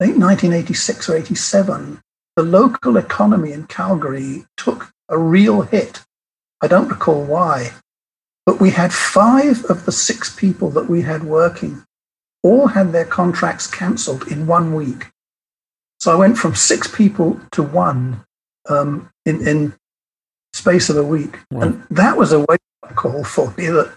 [0.00, 2.00] I think 1986 or 87,
[2.36, 6.04] the local economy in Calgary took a real hit
[6.60, 7.72] I don't recall why.
[8.46, 11.84] But we had five of the six people that we had working
[12.42, 15.06] all had their contracts cancelled in one week.
[15.98, 18.22] So I went from six people to one
[18.68, 19.74] um, in, in
[20.52, 21.38] space of a week.
[21.50, 23.92] And that was a wake up call for me that,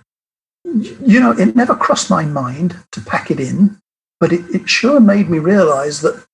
[0.63, 3.77] you know, it never crossed my mind to pack it in,
[4.21, 6.25] but it, it sure made me realize that,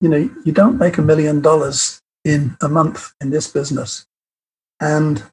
[0.00, 4.06] you know, you don't make a million dollars in a month in this business.
[4.80, 5.24] And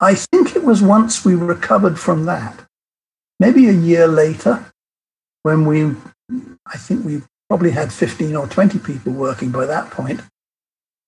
[0.00, 2.66] I think it was once we recovered from that,
[3.38, 4.72] maybe a year later,
[5.42, 5.94] when we,
[6.66, 10.22] I think we probably had 15 or 20 people working by that point.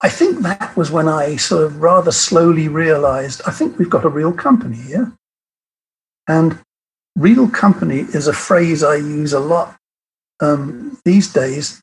[0.03, 4.05] I think that was when I sort of rather slowly realized I think we've got
[4.05, 5.13] a real company here.
[6.29, 6.59] And
[7.17, 9.77] real company is a phrase I use a lot
[10.41, 11.81] um, these days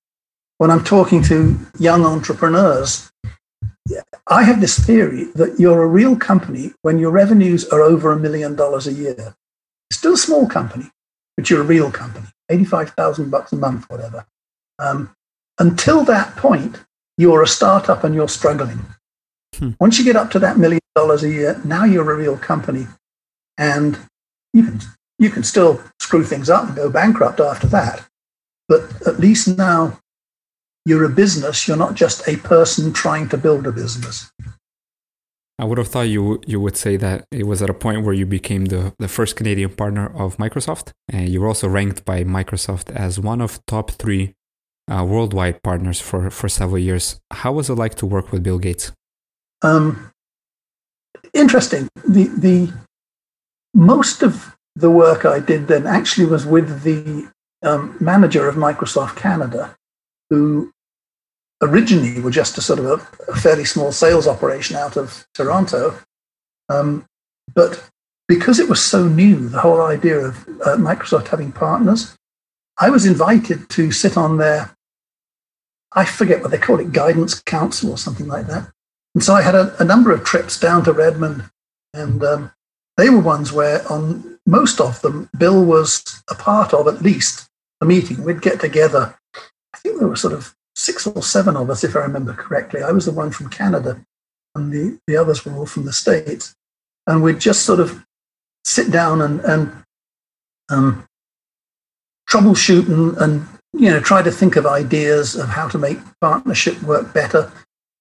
[0.57, 3.08] when I'm talking to young entrepreneurs
[4.27, 8.19] I have this theory that you're a real company when your revenues are over a
[8.19, 9.35] million dollars a year.
[9.91, 10.91] Still a small company,
[11.35, 14.25] but you're a real company, 85,000 bucks a month, whatever.
[14.77, 15.15] Um,
[15.57, 16.83] until that point,
[17.17, 18.85] you're a startup and you're struggling.
[19.55, 19.71] Hmm.
[19.79, 22.87] Once you get up to that million dollars a year, now you're a real company.
[23.57, 23.97] And
[24.53, 24.79] you can,
[25.17, 28.05] you can still screw things up and go bankrupt after that.
[28.69, 29.99] But at least now
[30.89, 31.67] you're a business.
[31.67, 34.31] You're not just a person trying to build a business.
[35.59, 38.13] I would have thought you you would say that it was at a point where
[38.13, 42.23] you became the, the first Canadian partner of Microsoft, and you were also ranked by
[42.23, 44.33] Microsoft as one of top three
[44.89, 47.19] uh, worldwide partners for for several years.
[47.31, 48.93] How was it like to work with Bill Gates?
[49.61, 50.11] Um,
[51.33, 51.89] interesting.
[52.07, 52.73] The the
[53.73, 57.29] most of the work I did then actually was with the
[57.63, 59.75] um, manager of Microsoft Canada,
[60.29, 60.71] who
[61.61, 65.97] originally were just a sort of a, a fairly small sales operation out of Toronto.
[66.69, 67.05] Um,
[67.53, 67.89] but
[68.27, 72.15] because it was so new, the whole idea of uh, Microsoft having partners,
[72.77, 74.75] I was invited to sit on their,
[75.93, 78.71] I forget what they call it, guidance council or something like that.
[79.15, 81.49] And so I had a, a number of trips down to Redmond,
[81.93, 82.51] and um,
[82.95, 87.49] they were ones where on most of them, Bill was a part of at least
[87.81, 88.23] a meeting.
[88.23, 89.17] We'd get together.
[89.73, 92.81] I think there were sort of six or seven of us, if I remember correctly.
[92.81, 94.01] I was the one from Canada,
[94.55, 96.55] and the, the others were all from the States.
[97.05, 98.05] And we'd just sort of
[98.63, 99.83] sit down and, and
[100.69, 101.05] um,
[102.29, 106.81] troubleshoot and, and you know try to think of ideas of how to make partnership
[106.83, 107.51] work better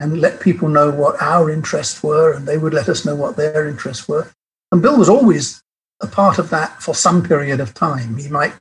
[0.01, 3.37] and let people know what our interests were and they would let us know what
[3.37, 4.31] their interests were
[4.73, 5.63] and bill was always
[6.01, 8.53] a part of that for some period of time he might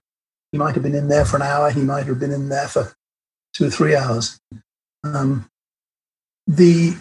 [0.51, 2.67] he might have been in there for an hour he might have been in there
[2.67, 2.93] for
[3.57, 4.39] two or three hours
[5.03, 5.49] um,
[6.45, 6.95] the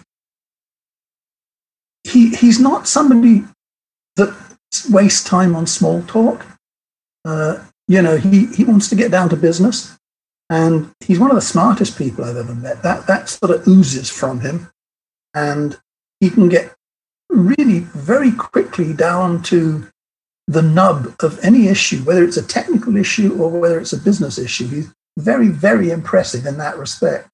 [2.05, 3.45] he he's not somebody
[4.17, 4.35] that
[4.91, 6.47] wastes time on small talk
[7.27, 9.97] uh, you know, he, he wants to get down to business.
[10.49, 12.83] And he's one of the smartest people I've ever met.
[12.83, 14.71] That, that sort of oozes from him.
[15.35, 15.77] And
[16.21, 16.73] he can get
[17.29, 19.89] really very quickly down to
[20.47, 24.39] the nub of any issue, whether it's a technical issue or whether it's a business
[24.39, 24.85] issue.
[25.19, 27.29] Very, very impressive in that respect.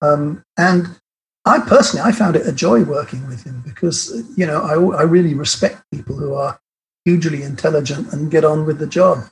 [0.00, 0.98] Um, and
[1.44, 5.02] I personally, I found it a joy working with him because, you know, I, I
[5.02, 6.60] really respect people who are
[7.04, 9.24] hugely intelligent and get on with the job.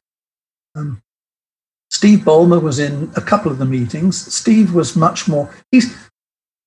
[0.74, 1.02] Um,
[1.90, 4.32] Steve Ballmer was in a couple of the meetings.
[4.32, 5.52] Steve was much more.
[5.70, 5.96] He's.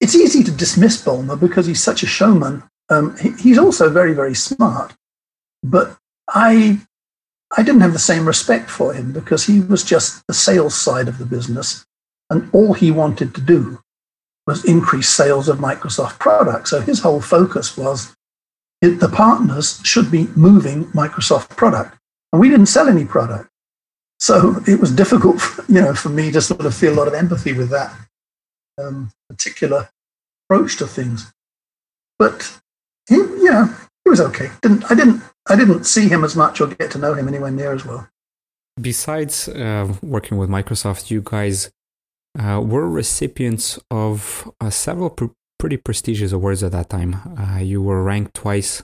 [0.02, 2.62] It's easy to dismiss Ballmer because he's such a showman.
[2.90, 4.94] Um, he, he's also very, very smart,
[5.64, 6.82] but I,
[7.56, 11.08] I didn't have the same respect for him because he was just the sales side
[11.08, 11.86] of the business,
[12.30, 13.80] and all he wanted to do
[14.48, 16.72] was increase sales of Microsoft products.
[16.72, 18.16] So his whole focus was
[18.82, 21.98] the partners should be moving Microsoft product,
[22.32, 23.50] and we didn't sell any product.
[24.20, 27.14] So it was difficult, you know, for me to sort of feel a lot of
[27.14, 27.96] empathy with that
[28.82, 29.90] um, particular
[30.46, 31.32] approach to things.
[32.18, 32.60] But
[33.08, 34.50] he, you know, he was okay.
[34.62, 37.52] Didn't I didn't I didn't see him as much or get to know him anywhere
[37.52, 38.08] near as well.
[38.80, 41.70] Besides uh, working with Microsoft, you guys
[42.40, 45.26] uh, were recipients of uh, several pr-
[45.60, 47.16] pretty prestigious awards at that time.
[47.38, 48.84] Uh, you were ranked twice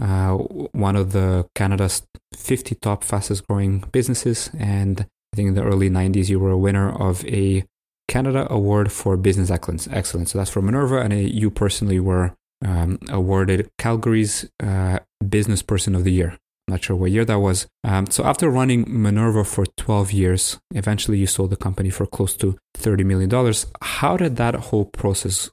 [0.00, 2.02] uh, one of the Canada's
[2.34, 4.50] 50 top fastest growing businesses.
[4.58, 7.64] And I think in the early 90s, you were a winner of a
[8.08, 10.32] Canada Award for Business Excellence.
[10.32, 16.04] So that's for Minerva, and you personally were um, awarded Calgary's uh, Business Person of
[16.04, 16.38] the Year.
[16.66, 17.66] I'm not sure what year that was.
[17.82, 22.34] Um, so after running Minerva for 12 years, eventually you sold the company for close
[22.38, 23.54] to $30 million.
[23.82, 25.50] How did that whole process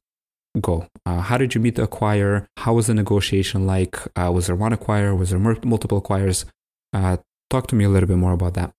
[0.62, 0.88] go?
[1.06, 2.48] Uh, how did you meet the acquirer?
[2.58, 3.98] How was the negotiation like?
[4.16, 5.18] Uh, was there one acquirer?
[5.18, 6.46] Was there multiple acquirers?
[6.94, 7.18] Uh,
[7.50, 8.72] talk to me a little bit more about that.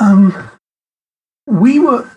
[0.00, 0.50] Um,
[1.46, 2.08] we were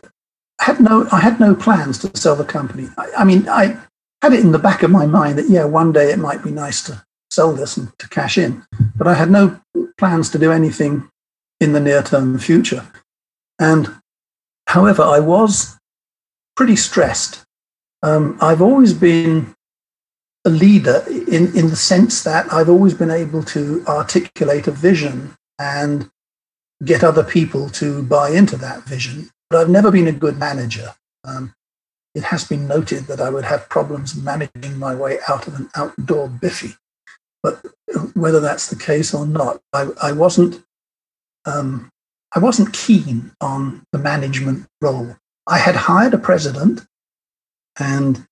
[0.60, 1.08] had no.
[1.12, 2.88] I had no plans to sell the company.
[2.98, 3.78] I, I mean, I
[4.22, 6.52] had it in the back of my mind that yeah, one day it might be
[6.52, 8.64] nice to sell this and to cash in,
[8.96, 9.60] but I had no
[9.98, 11.10] plans to do anything
[11.60, 12.86] in the near term future.
[13.58, 13.96] And
[14.68, 15.78] however, I was
[16.56, 17.46] pretty stressed
[18.04, 19.54] um, I've always been
[20.46, 25.36] a leader in, in the sense that I've always been able to articulate a vision
[25.60, 26.10] and
[26.84, 29.30] get other people to buy into that vision.
[29.50, 30.96] But I've never been a good manager.
[31.24, 31.54] Um,
[32.16, 35.70] it has been noted that I would have problems managing my way out of an
[35.76, 36.74] outdoor biffy.
[37.44, 37.66] But
[38.14, 40.64] whether that's the case or not, I, I wasn't.
[41.46, 41.90] Um,
[42.34, 45.18] I wasn't keen on the management role.
[45.48, 46.86] I had hired a president
[47.78, 48.26] and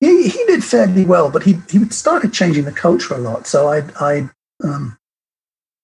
[0.00, 3.46] he, he did fairly well, but he he started changing the culture a lot.
[3.46, 4.30] So I I
[4.62, 4.98] um,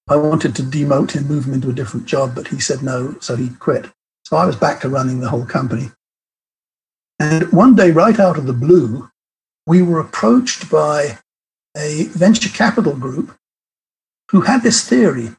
[0.08, 3.16] I wanted to demote him, move him into a different job, but he said no,
[3.20, 3.90] so he quit.
[4.24, 5.90] So I was back to running the whole company.
[7.18, 9.10] And one day, right out of the blue,
[9.66, 11.18] we were approached by
[11.76, 13.36] a venture capital group
[14.30, 15.30] who had this theory.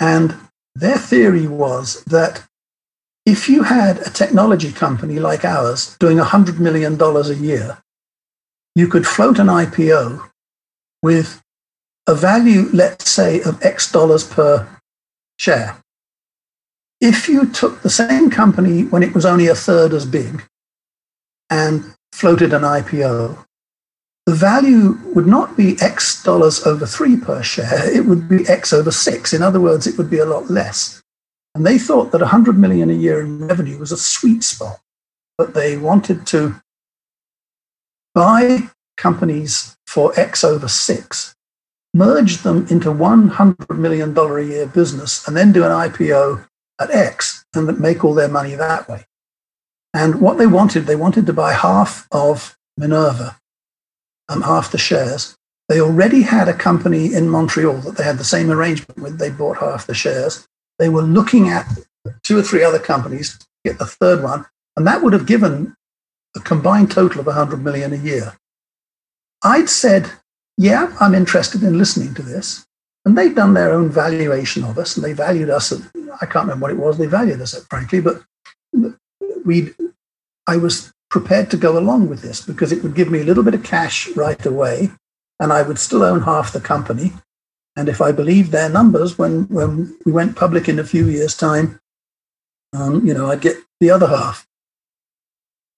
[0.00, 0.36] And
[0.74, 2.44] their theory was that
[3.26, 7.78] if you had a technology company like ours doing $100 million a year,
[8.74, 10.30] you could float an IPO
[11.02, 11.42] with
[12.06, 14.66] a value, let's say, of X dollars per
[15.38, 15.76] share.
[17.00, 20.44] If you took the same company when it was only a third as big
[21.50, 23.44] and floated an IPO,
[24.28, 28.74] the value would not be X dollars over three per share, it would be X
[28.74, 29.32] over six.
[29.32, 31.02] In other words, it would be a lot less.
[31.54, 34.80] And they thought that 100 million a year in revenue was a sweet spot,
[35.38, 36.60] but they wanted to
[38.14, 38.68] buy
[38.98, 41.34] companies for X over six
[41.94, 46.46] merge them into $100 million a year business and then do an IPO
[46.78, 49.06] at X and make all their money that way.
[49.94, 53.40] And what they wanted, they wanted to buy half of Minerva,
[54.28, 55.36] um, half the shares.
[55.68, 59.18] They already had a company in Montreal that they had the same arrangement with.
[59.18, 60.48] They bought half the shares.
[60.78, 61.66] They were looking at
[62.22, 65.76] two or three other companies get the third one, and that would have given
[66.36, 68.36] a combined total of 100 million a year.
[69.42, 70.10] I'd said,
[70.56, 72.66] yeah, I'm interested in listening to this.
[73.04, 75.80] And they'd done their own valuation of us, and they valued us at,
[76.20, 78.22] I can't remember what it was they valued us at, frankly, but
[79.44, 79.72] we
[80.46, 83.42] I was prepared to go along with this because it would give me a little
[83.42, 84.90] bit of cash right away,
[85.40, 87.12] and I would still own half the company.
[87.76, 91.36] And if I believed their numbers when, when we went public in a few years'
[91.36, 91.78] time,
[92.72, 94.46] um, you know, I'd get the other half.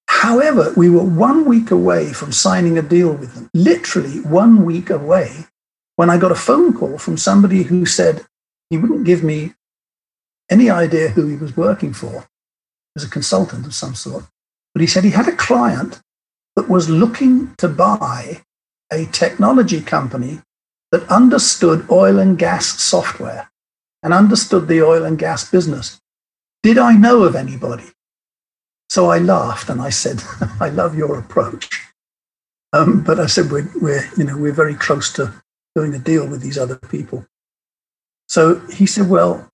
[0.09, 4.91] However, we were one week away from signing a deal with them, literally one week
[4.91, 5.47] away,
[5.97, 8.27] when I got a phone call from somebody who said
[8.71, 9.55] he wouldn't give me
[10.51, 12.27] any idea who he was working for.
[12.97, 14.25] As a consultant of some sort.
[14.75, 16.01] But he said he had a client
[16.57, 18.43] that was looking to buy
[18.93, 20.41] a technology company
[20.93, 23.51] that understood oil and gas software
[24.03, 26.01] and understood the oil and gas business.
[26.63, 27.91] Did I know of anybody?
[28.89, 30.23] So I laughed and I said,
[30.61, 31.87] I love your approach.
[32.73, 35.33] Um, but I said, we're, we're, you know, we're very close to
[35.75, 37.27] doing a deal with these other people.
[38.29, 39.49] So he said, well,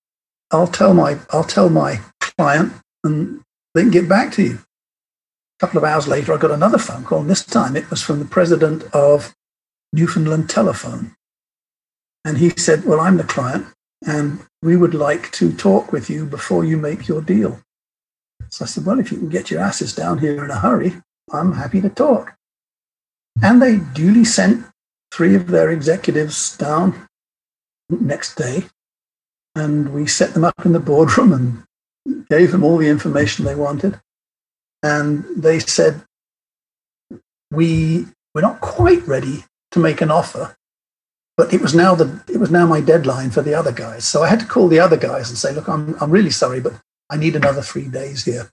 [0.51, 2.73] I'll tell my, I'll tell my client
[3.05, 3.43] and
[3.75, 4.59] they can get back to you.
[5.59, 8.03] A couple of hours later, I got another phone call, and this time it was
[8.03, 9.35] from the president of
[9.93, 11.17] Newfoundland Telephone.
[12.27, 13.67] And he said, Well, I'm the client,
[14.07, 17.61] and we would like to talk with you before you make your deal.
[18.51, 21.01] So I said, Well, if you can get your asses down here in a hurry,
[21.33, 22.35] I'm happy to talk.
[23.43, 24.67] And they duly sent
[25.13, 27.09] three of their executives down
[27.89, 28.65] next day.
[29.55, 33.55] And we set them up in the boardroom and gave them all the information they
[33.55, 34.01] wanted.
[34.87, 36.01] And they said,
[37.51, 40.55] we, we're not quite ready to make an offer,
[41.37, 44.05] but it was now the it was now my deadline for the other guys.
[44.07, 46.61] So I had to call the other guys and say, look, I'm I'm really sorry,
[46.61, 46.75] but
[47.11, 48.51] I need another three days here.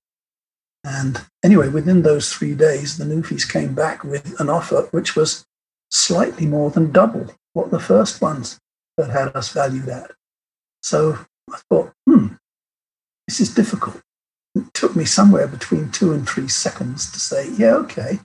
[0.83, 5.45] And anyway, within those three days, the Newfies came back with an offer which was
[5.91, 8.59] slightly more than double what the first ones
[8.97, 10.11] that had us valued at.
[10.81, 11.19] So
[11.53, 12.27] I thought, hmm,
[13.27, 14.01] this is difficult.
[14.55, 18.19] It took me somewhere between two and three seconds to say, yeah, okay.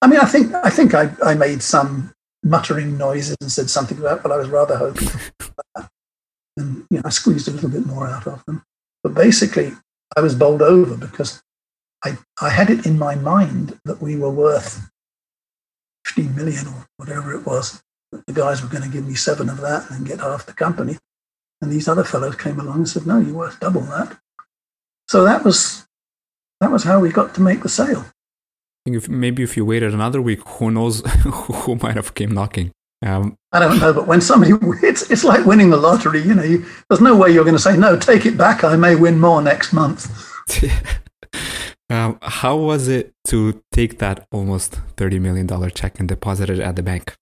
[0.00, 3.98] I mean, I think I think I, I made some muttering noises and said something
[3.98, 5.08] about what I was rather hoping.
[6.56, 8.64] and you know, I squeezed a little bit more out of them.
[9.04, 9.72] But basically,
[10.16, 11.42] I was bowled over because
[12.04, 14.90] I, I had it in my mind that we were worth
[16.06, 17.82] 15 million or whatever it was.
[18.10, 20.98] The guys were going to give me seven of that and get half the company.
[21.60, 24.18] And these other fellows came along and said, no, you're worth double that.
[25.12, 25.86] So that was
[26.62, 28.06] that was how we got to make the sale.
[28.86, 32.72] I If, maybe if you waited another week, who knows who might have came knocking.
[33.04, 36.22] Um, I don't know, but when somebody, it's, it's like winning the lottery.
[36.22, 38.64] You know, you, there's no way you're going to say, no, take it back.
[38.64, 40.08] I may win more next month.
[41.90, 46.76] um, how was it to take that almost $30 million check and deposit it at
[46.76, 47.18] the bank?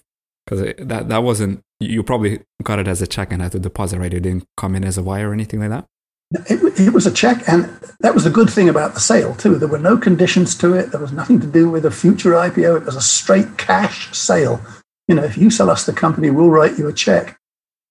[0.46, 3.98] Because that, that wasn't, you probably got it as a check and had to deposit,
[3.98, 4.14] right?
[4.14, 5.86] It didn't come in as a wire or anything like that?
[6.32, 7.64] It, it, was a check, and
[8.00, 9.58] that was the good thing about the sale too.
[9.58, 10.92] There were no conditions to it.
[10.92, 12.76] There was nothing to do with a future IPO.
[12.76, 14.60] It was a straight cash sale.
[15.08, 17.36] You know, if you sell us the company, we'll write you a check,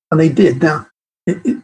[0.10, 0.62] and they did.
[0.62, 0.88] Now,
[1.26, 1.58] it,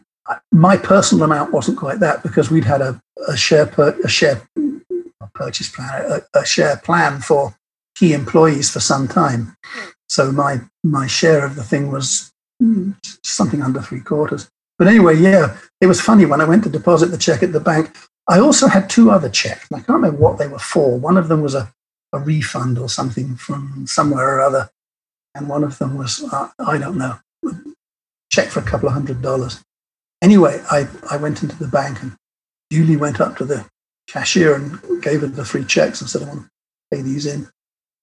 [0.52, 4.42] my personal amount wasn't quite that because we'd had a, a share per, a share
[4.58, 7.56] a purchase plan, a, a share plan for
[7.94, 9.56] key employees for some time.
[10.08, 12.92] So my my share of the thing was hmm,
[13.24, 14.50] something under three quarters.
[14.78, 17.60] But anyway, yeah, it was funny when I went to deposit the check at the
[17.60, 17.96] bank.
[18.28, 19.66] I also had two other checks.
[19.72, 20.98] I can't remember what they were for.
[20.98, 21.72] One of them was a,
[22.12, 24.70] a refund or something from somewhere or other.
[25.34, 27.18] And one of them was, uh, I don't know,
[28.30, 29.62] check for a couple of hundred dollars.
[30.22, 32.16] Anyway, I, I went into the bank and
[32.70, 33.66] duly went up to the
[34.08, 36.50] cashier and gave her the three checks and said, I want to
[36.90, 37.48] pay these in.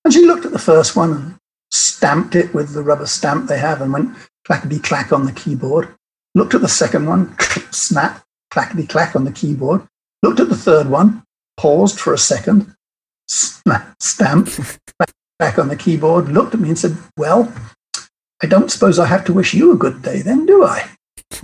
[0.06, 1.36] And she looked at the first one and
[1.72, 4.16] stamped it with the rubber stamp they have and went
[4.46, 5.96] clackety clack on the keyboard
[6.36, 7.36] looked at the second one,
[7.72, 9.88] snap, clackety clack on the keyboard,
[10.22, 11.24] looked at the third one,
[11.58, 12.74] paused for a second,
[13.28, 14.50] snap, stamp,
[15.40, 17.54] back on the keyboard, looked at me and said, Well,
[18.42, 20.90] I don't suppose I have to wish you a good day then, do I?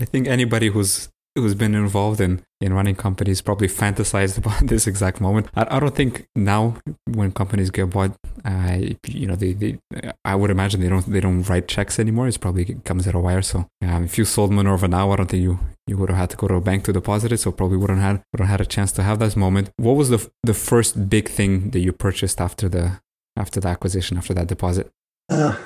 [0.00, 4.86] I think anybody who's who's been involved in in running companies probably fantasized about this
[4.86, 5.46] exact moment.
[5.54, 6.76] I, I don't think now
[7.06, 8.12] when companies get bought,
[8.44, 9.78] uh, you know, they, they
[10.24, 12.28] I would imagine they don't they don't write checks anymore.
[12.28, 13.42] It's probably comes at a wire.
[13.42, 16.30] So um, if you sold Minerva now, I don't think you you would have had
[16.30, 17.38] to go to a bank to deposit it.
[17.38, 19.70] So probably wouldn't have wouldn't had a chance to have this moment.
[19.76, 23.00] What was the the first big thing that you purchased after the
[23.36, 24.90] after the acquisition after that deposit?
[25.30, 25.56] Uh,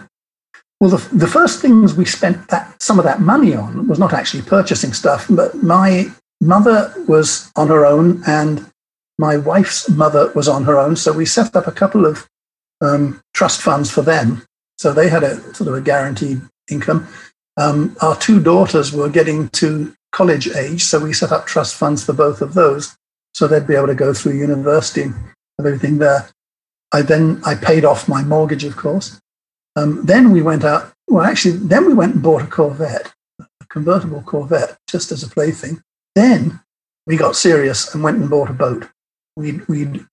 [0.83, 4.13] well, the, the first things we spent that some of that money on was not
[4.13, 6.07] actually purchasing stuff, but my
[6.41, 8.69] mother was on her own and
[9.17, 10.97] my wife's mother was on her own.
[10.97, 12.29] So we set up a couple of
[12.81, 14.43] um, trust funds for them.
[14.77, 17.07] So they had a sort of a guaranteed income.
[17.57, 22.05] Um, our two daughters were getting to college age, so we set up trust funds
[22.05, 22.97] for both of those,
[23.35, 25.15] so they'd be able to go through university and
[25.61, 26.29] everything there.
[26.93, 29.22] I then I paid off my mortgage, of course,
[29.77, 33.67] um, then we went out, well, actually, then we went and bought a Corvette, a
[33.69, 35.83] convertible Corvette, just as a plaything.
[36.15, 36.61] Then
[37.07, 38.89] we got serious and went and bought a boat.
[39.37, 40.05] We we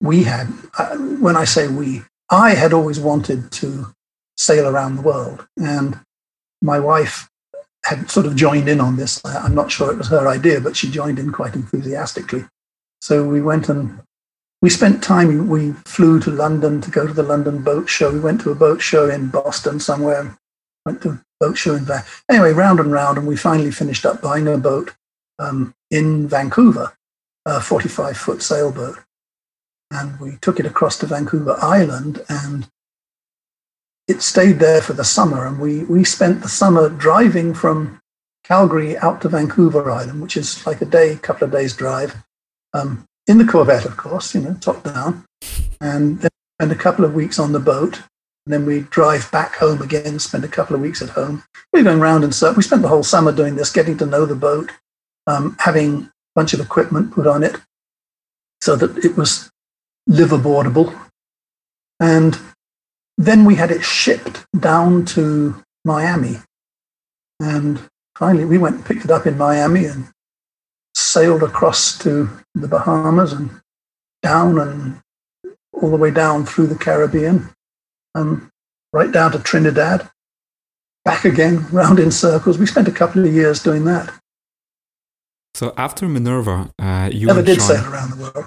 [0.00, 3.94] we had, uh, when I say we, I had always wanted to
[4.36, 5.98] sail around the world, and
[6.60, 7.28] my wife
[7.84, 9.20] had sort of joined in on this.
[9.24, 12.44] I'm not sure it was her idea, but she joined in quite enthusiastically.
[13.00, 14.00] So we went and
[14.64, 18.10] we spent time, we flew to London to go to the London boat show.
[18.10, 20.38] We went to a boat show in Boston somewhere,
[20.86, 22.08] went to a boat show in Vancouver.
[22.30, 24.94] Anyway, round and round, and we finally finished up buying a boat
[25.38, 26.96] um, in Vancouver,
[27.44, 29.00] a 45 foot sailboat.
[29.90, 32.66] And we took it across to Vancouver Island and
[34.08, 35.46] it stayed there for the summer.
[35.46, 38.00] And we, we spent the summer driving from
[38.44, 42.16] Calgary out to Vancouver Island, which is like a day, couple of days drive.
[42.72, 45.24] Um, in the Corvette, of course, you know, top down,
[45.80, 48.02] and then spend a couple of weeks on the boat.
[48.46, 51.42] And then we drive back home again, spend a couple of weeks at home.
[51.72, 52.58] We are going round and circles.
[52.58, 54.70] We spent the whole summer doing this, getting to know the boat,
[55.26, 57.56] um, having a bunch of equipment put on it
[58.60, 59.50] so that it was
[60.08, 60.94] liverboardable.
[62.00, 62.38] And
[63.16, 66.36] then we had it shipped down to Miami.
[67.40, 67.80] And
[68.16, 70.08] finally, we went and picked it up in Miami and
[71.14, 73.48] sailed across to the Bahamas and
[74.22, 75.00] down and
[75.72, 77.36] all the way down through the Caribbean,
[78.16, 78.50] um,
[78.92, 80.10] right down to Trinidad,
[81.04, 82.58] back again, round in circles.
[82.58, 84.12] We spent a couple of years doing that.
[85.54, 88.46] So after Minerva, uh, you never did Sean, sail around the world.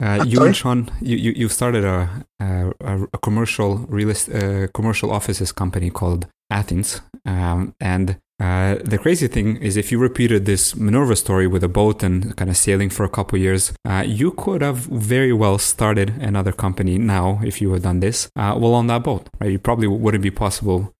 [0.00, 0.48] Uh, you sorry?
[0.48, 2.72] and Sean, you, you, you started a, a,
[3.12, 9.28] a commercial real estate, uh, commercial offices company called Athens, um, and uh, the crazy
[9.28, 12.90] thing is, if you repeated this Minerva story with a boat and kind of sailing
[12.90, 17.60] for a couple years, uh, you could have very well started another company now if
[17.60, 18.28] you had done this.
[18.36, 19.52] Uh, on that boat, right?
[19.52, 20.92] It probably wouldn't be possible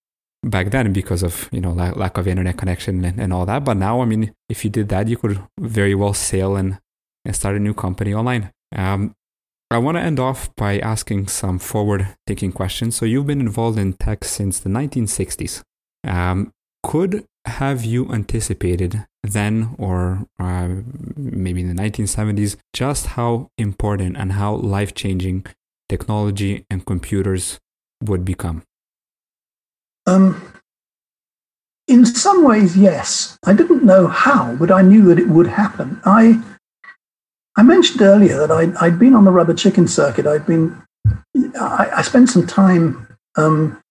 [0.44, 3.64] back then because of you know lack, of internet connection and, and all that.
[3.64, 6.78] But now, I mean, if you did that, you could very well sail and,
[7.24, 8.52] and start a new company online.
[8.72, 9.14] Um,
[9.68, 12.94] I want to end off by asking some forward thinking questions.
[12.94, 15.62] So, you've been involved in tech since the 1960s.
[16.06, 16.52] Um,
[16.84, 20.68] could have you anticipated then or uh,
[21.16, 25.44] maybe in the 1970s just how important and how life changing
[25.88, 27.58] technology and computers
[28.02, 28.62] would become?
[30.06, 30.60] Um,
[31.88, 33.38] in some ways, yes.
[33.44, 36.00] I didn't know how, but I knew that it would happen.
[36.04, 36.42] I
[37.54, 40.26] I mentioned earlier that I'd, I'd been on the rubber chicken circuit.
[40.26, 40.82] I'd been
[41.60, 43.81] I, I spent some time um,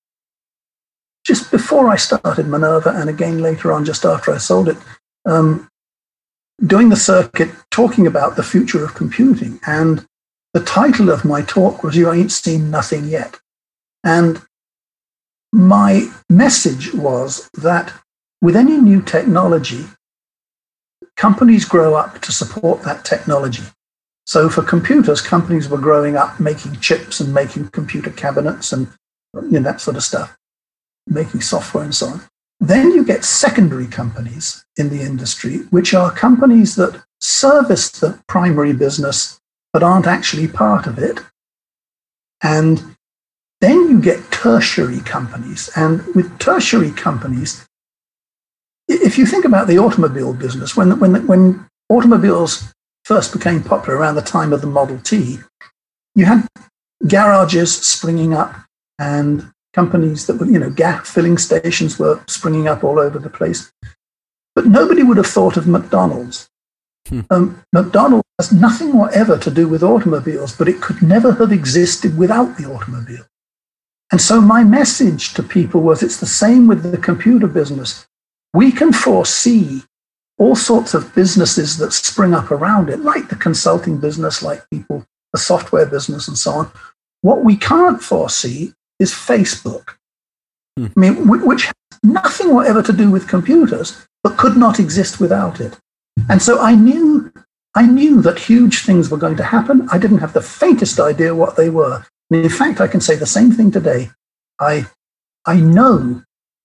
[1.24, 4.78] just before I started Minerva, and again later on, just after I sold it,
[5.26, 5.70] um,
[6.66, 9.60] doing the circuit, talking about the future of computing.
[9.66, 10.06] And
[10.54, 13.40] the title of my talk was You Ain't Seen Nothing Yet.
[14.04, 14.42] And
[15.52, 17.94] my message was that
[18.42, 19.86] with any new technology,
[21.16, 23.64] companies grow up to support that technology.
[24.26, 28.88] So for computers, companies were growing up making chips and making computer cabinets and
[29.36, 30.36] you know, that sort of stuff
[31.08, 32.22] making software and so on.
[32.60, 38.74] Then you get secondary companies in the industry, which are companies that service the primary
[38.74, 39.40] business
[39.74, 41.20] but aren't actually part of it.
[42.44, 42.96] And
[43.62, 45.70] then you get tertiary companies.
[45.76, 47.66] And with tertiary companies,
[48.88, 52.74] if you think about the automobile business, when, when, when automobiles
[53.06, 55.40] first became popular around the time of the Model T,
[56.16, 56.48] you had
[57.08, 58.56] garages springing up
[59.00, 63.30] and companies that were, you know, gas filling stations were springing up all over the
[63.30, 63.72] place.
[64.56, 66.50] But nobody would have thought of McDonald's.
[67.08, 67.22] Hmm.
[67.30, 72.18] Um, McDonald's has nothing whatever to do with automobiles, but it could never have existed
[72.18, 73.26] without the automobile.
[74.12, 78.06] And so my message to people was it's the same with the computer business.
[78.54, 79.84] We can foresee
[80.38, 85.06] all sorts of businesses that spring up around it, like the consulting business, like people,
[85.32, 86.72] the software business, and so on.
[87.22, 89.96] What we can't foresee is Facebook.
[90.78, 90.88] Hmm.
[90.96, 91.74] I mean, which has
[92.04, 95.78] nothing whatever to do with computers, but could not exist without it.
[96.30, 97.32] And so I knew,
[97.76, 99.88] I knew that huge things were going to happen.
[99.92, 102.06] I didn't have the faintest idea what they were.
[102.30, 104.12] And in fact, I can say the same thing today.
[104.60, 104.86] I,
[105.46, 106.24] I know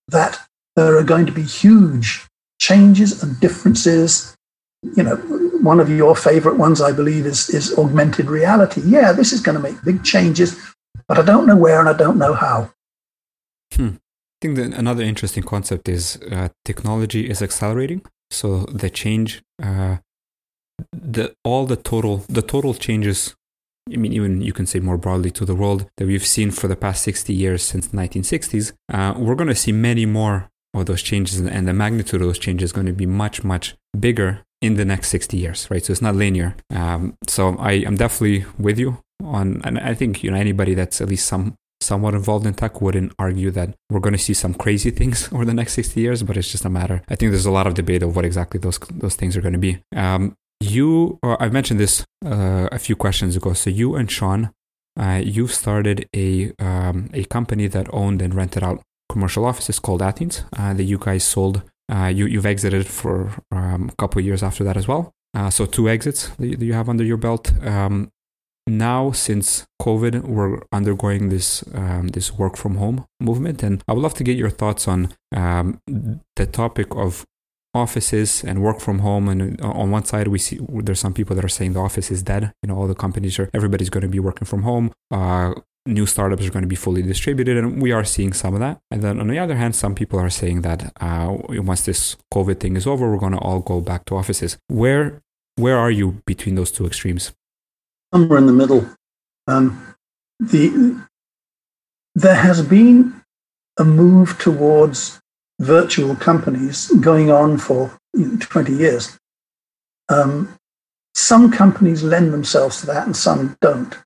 [0.09, 0.39] that
[0.77, 2.27] there are going to be huge
[2.61, 4.37] changes and differences.
[4.83, 5.17] You know,
[5.63, 8.83] one of your favorite ones, I believe, is, is augmented reality.
[8.85, 10.61] Yeah, this is going to make big changes,
[11.09, 12.73] but I don't know where and I don't know how.
[13.73, 13.89] Hmm.
[13.89, 18.03] I think that another interesting concept is uh, technology is accelerating.
[18.31, 19.97] So the change, uh,
[20.93, 23.35] the all the total the total changes.
[23.93, 26.67] I mean, even you can say more broadly to the world that we've seen for
[26.67, 28.73] the past 60 years since the 1960s.
[28.93, 32.39] Uh, we're going to see many more of those changes, and the magnitude of those
[32.39, 35.85] changes is going to be much, much bigger in the next 60 years, right?
[35.85, 36.57] So it's not linear.
[36.71, 41.01] Um, so I, am definitely with you on, and I think you know anybody that's
[41.01, 44.55] at least some somewhat involved in tech wouldn't argue that we're going to see some
[44.55, 47.03] crazy things over the next 60 years, but it's just a matter.
[47.09, 49.53] I think there's a lot of debate of what exactly those those things are going
[49.53, 49.79] to be.
[49.95, 53.53] Um, you, uh, I mentioned this uh, a few questions ago.
[53.53, 54.51] So you and Sean,
[54.99, 60.03] uh, you've started a um, a company that owned and rented out commercial offices called
[60.03, 61.63] Athens uh, that you guys sold.
[61.93, 65.13] Uh, you you've exited for um, a couple years after that as well.
[65.35, 67.53] Uh, so two exits that you have under your belt.
[68.67, 74.03] Now since covid we're undergoing this um, this work from home movement and i would
[74.03, 75.81] love to get your thoughts on um,
[76.35, 77.25] the topic of
[77.77, 81.37] offices and work from home and uh, on one side we see there's some people
[81.37, 82.53] that are saying the office is dead.
[82.63, 84.93] You know all the companies are everybody's going to be working from home.
[85.11, 85.55] Uh,
[85.87, 88.81] new startups are going to be fully distributed and we are seeing some of that.
[88.91, 91.37] And then on the other hand some people are saying that uh,
[91.71, 94.59] once this covid thing is over we're going to all go back to offices.
[94.69, 95.23] Where
[95.57, 97.33] where are you between those two extremes
[98.13, 98.89] somewhere in the middle.
[99.47, 99.95] Um,
[100.39, 101.03] the,
[102.15, 103.23] there has been
[103.79, 105.21] a move towards
[105.61, 109.19] virtual companies going on for you know, 20 years.
[110.09, 110.57] Um,
[111.15, 113.97] some companies lend themselves to that and some don't.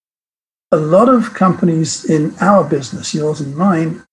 [0.72, 4.04] A lot of companies in our business, yours and mine,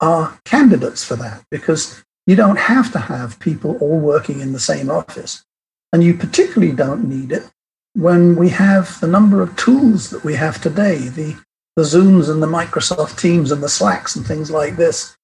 [0.00, 4.60] are candidates for that because you don't have to have people all working in the
[4.60, 5.44] same office.
[5.92, 7.48] And you particularly don't need it
[7.94, 11.36] when we have the number of tools that we have today, the,
[11.76, 15.16] the Zooms and the Microsoft Teams and the Slacks and things like this.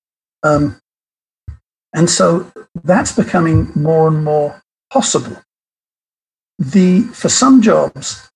[0.43, 0.81] Um,
[1.95, 2.51] and so
[2.85, 4.63] that's becoming more and more
[4.93, 5.37] possible.
[6.59, 8.31] The, for some jobs,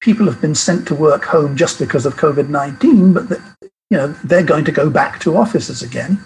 [0.00, 3.42] people have been sent to work home just because of COVID 19, but the,
[3.88, 6.20] you know, they're going to go back to offices again.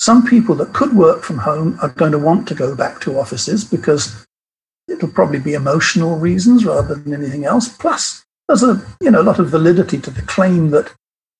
[0.00, 3.18] Some people that could work from home are going to want to go back to
[3.18, 4.26] offices because
[4.92, 7.68] it'll probably be emotional reasons rather than anything else.
[7.68, 10.92] Plus, there's a you know a lot of validity to the claim that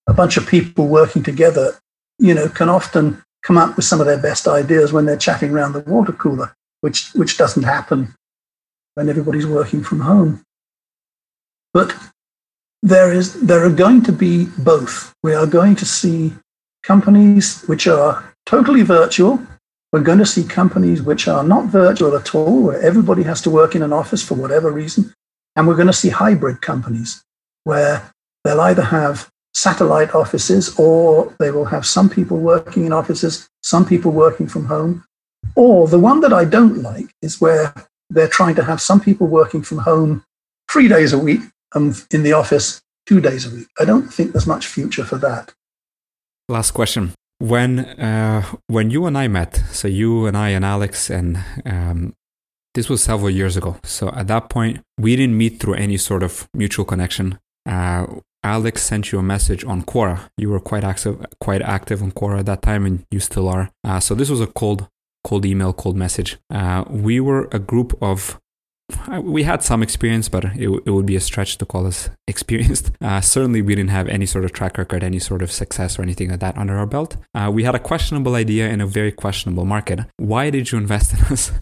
[0.08, 1.78] a bunch of people working together,
[2.18, 5.52] you know, can often come up with some of their best ideas when they're chatting
[5.52, 8.14] around the water cooler, which which doesn't happen
[8.94, 10.42] when everybody's working from home.
[11.72, 11.94] But
[12.82, 15.14] there is there are going to be both.
[15.22, 16.32] We are going to see
[16.82, 19.40] companies which are totally virtual
[19.92, 23.50] we're going to see companies which are not virtual at all, where everybody has to
[23.50, 25.12] work in an office for whatever reason.
[25.54, 27.22] And we're going to see hybrid companies
[27.64, 28.10] where
[28.42, 33.84] they'll either have satellite offices or they will have some people working in offices, some
[33.84, 35.04] people working from home.
[35.56, 37.74] Or the one that I don't like is where
[38.08, 40.24] they're trying to have some people working from home
[40.70, 41.42] three days a week
[41.74, 43.68] and in the office two days a week.
[43.78, 45.52] I don't think there's much future for that.
[46.48, 47.12] Last question
[47.42, 52.14] when uh, when you and I met, so you and I and Alex, and um,
[52.74, 53.76] this was several years ago.
[53.82, 57.40] So at that point, we didn't meet through any sort of mutual connection.
[57.66, 58.06] Uh,
[58.44, 60.30] Alex sent you a message on Quora.
[60.36, 63.70] You were quite active, quite active on Quora at that time, and you still are.
[63.82, 64.88] Uh, so this was a cold,
[65.24, 66.38] cold email, cold message.
[66.48, 68.38] Uh, we were a group of
[69.20, 72.90] we had some experience, but it, it would be a stretch to call us experienced.
[73.00, 76.02] Uh, certainly, we didn't have any sort of track record, any sort of success or
[76.02, 77.16] anything like that under our belt.
[77.34, 80.00] Uh, we had a questionable idea in a very questionable market.
[80.16, 81.52] Why did you invest in us?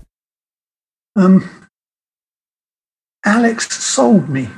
[1.16, 1.51] Um,
[3.24, 4.49] Alex sold me.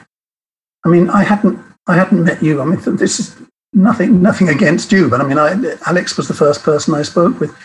[0.85, 2.61] I mean, I hadn't, I hadn't met you.
[2.61, 3.35] I mean, this is
[3.73, 7.41] nothing, nothing against you, but I mean, I, Alex was the first person I spoke
[7.41, 7.57] with.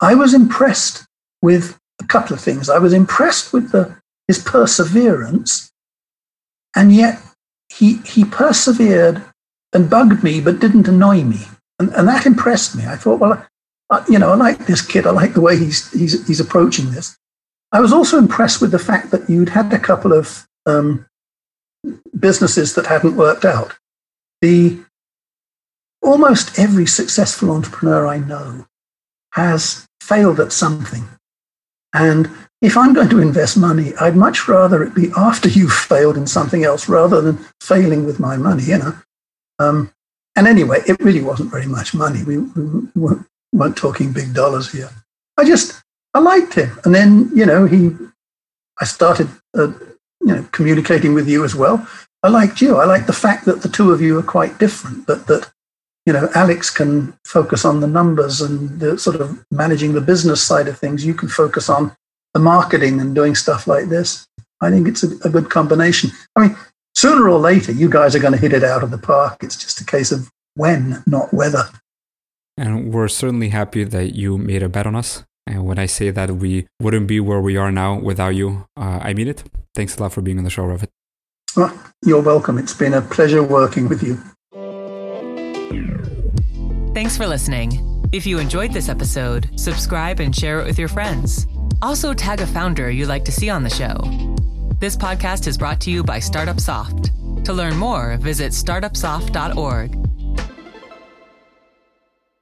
[0.00, 1.06] I was impressed
[1.42, 2.70] with a couple of things.
[2.70, 3.94] I was impressed with the
[4.30, 5.72] his perseverance,
[6.76, 7.20] and yet
[7.68, 9.24] he, he persevered
[9.72, 11.40] and bugged me, but didn't annoy me.
[11.80, 12.86] And, and that impressed me.
[12.86, 13.44] I thought, well,
[13.90, 15.04] I, you know, I like this kid.
[15.04, 17.18] I like the way he's, he's, he's approaching this.
[17.72, 21.06] I was also impressed with the fact that you'd had a couple of um,
[22.16, 23.74] businesses that hadn't worked out.
[24.42, 24.78] The
[26.02, 28.66] almost every successful entrepreneur I know
[29.32, 31.08] has failed at something.
[31.92, 32.30] And
[32.62, 36.26] if I'm going to invest money, I'd much rather it be after you've failed in
[36.26, 38.94] something else rather than failing with my money, you know.
[39.58, 39.92] Um,
[40.36, 42.22] and anyway, it really wasn't very much money.
[42.22, 44.90] We, we weren't, weren't talking big dollars here.
[45.38, 45.82] I just,
[46.14, 46.78] I liked him.
[46.84, 47.96] And then, you know, he,
[48.80, 49.68] I started, uh,
[50.20, 51.86] you know, communicating with you as well.
[52.22, 52.76] I liked you.
[52.76, 55.50] I liked the fact that the two of you are quite different, but that,
[56.04, 60.42] you know, Alex can focus on the numbers and the sort of managing the business
[60.42, 61.04] side of things.
[61.04, 61.96] You can focus on
[62.34, 64.26] the marketing and doing stuff like this.
[64.60, 66.10] I think it's a, a good combination.
[66.36, 66.56] I mean,
[66.94, 69.38] sooner or later, you guys are going to hit it out of the park.
[69.42, 71.68] It's just a case of when, not whether.
[72.56, 75.24] And we're certainly happy that you made a bet on us.
[75.46, 79.00] And when I say that we wouldn't be where we are now without you, uh,
[79.02, 79.42] I mean it.
[79.74, 80.88] Thanks a lot for being on the show, Ravit.
[81.56, 82.58] Well, you're welcome.
[82.58, 84.18] It's been a pleasure working with you.
[86.94, 87.86] Thanks for listening.
[88.12, 91.46] If you enjoyed this episode, subscribe and share it with your friends.
[91.82, 93.94] Also, tag a founder you'd like to see on the show.
[94.80, 97.10] This podcast is brought to you by Startup Soft.
[97.44, 99.96] To learn more, visit startupsoft.org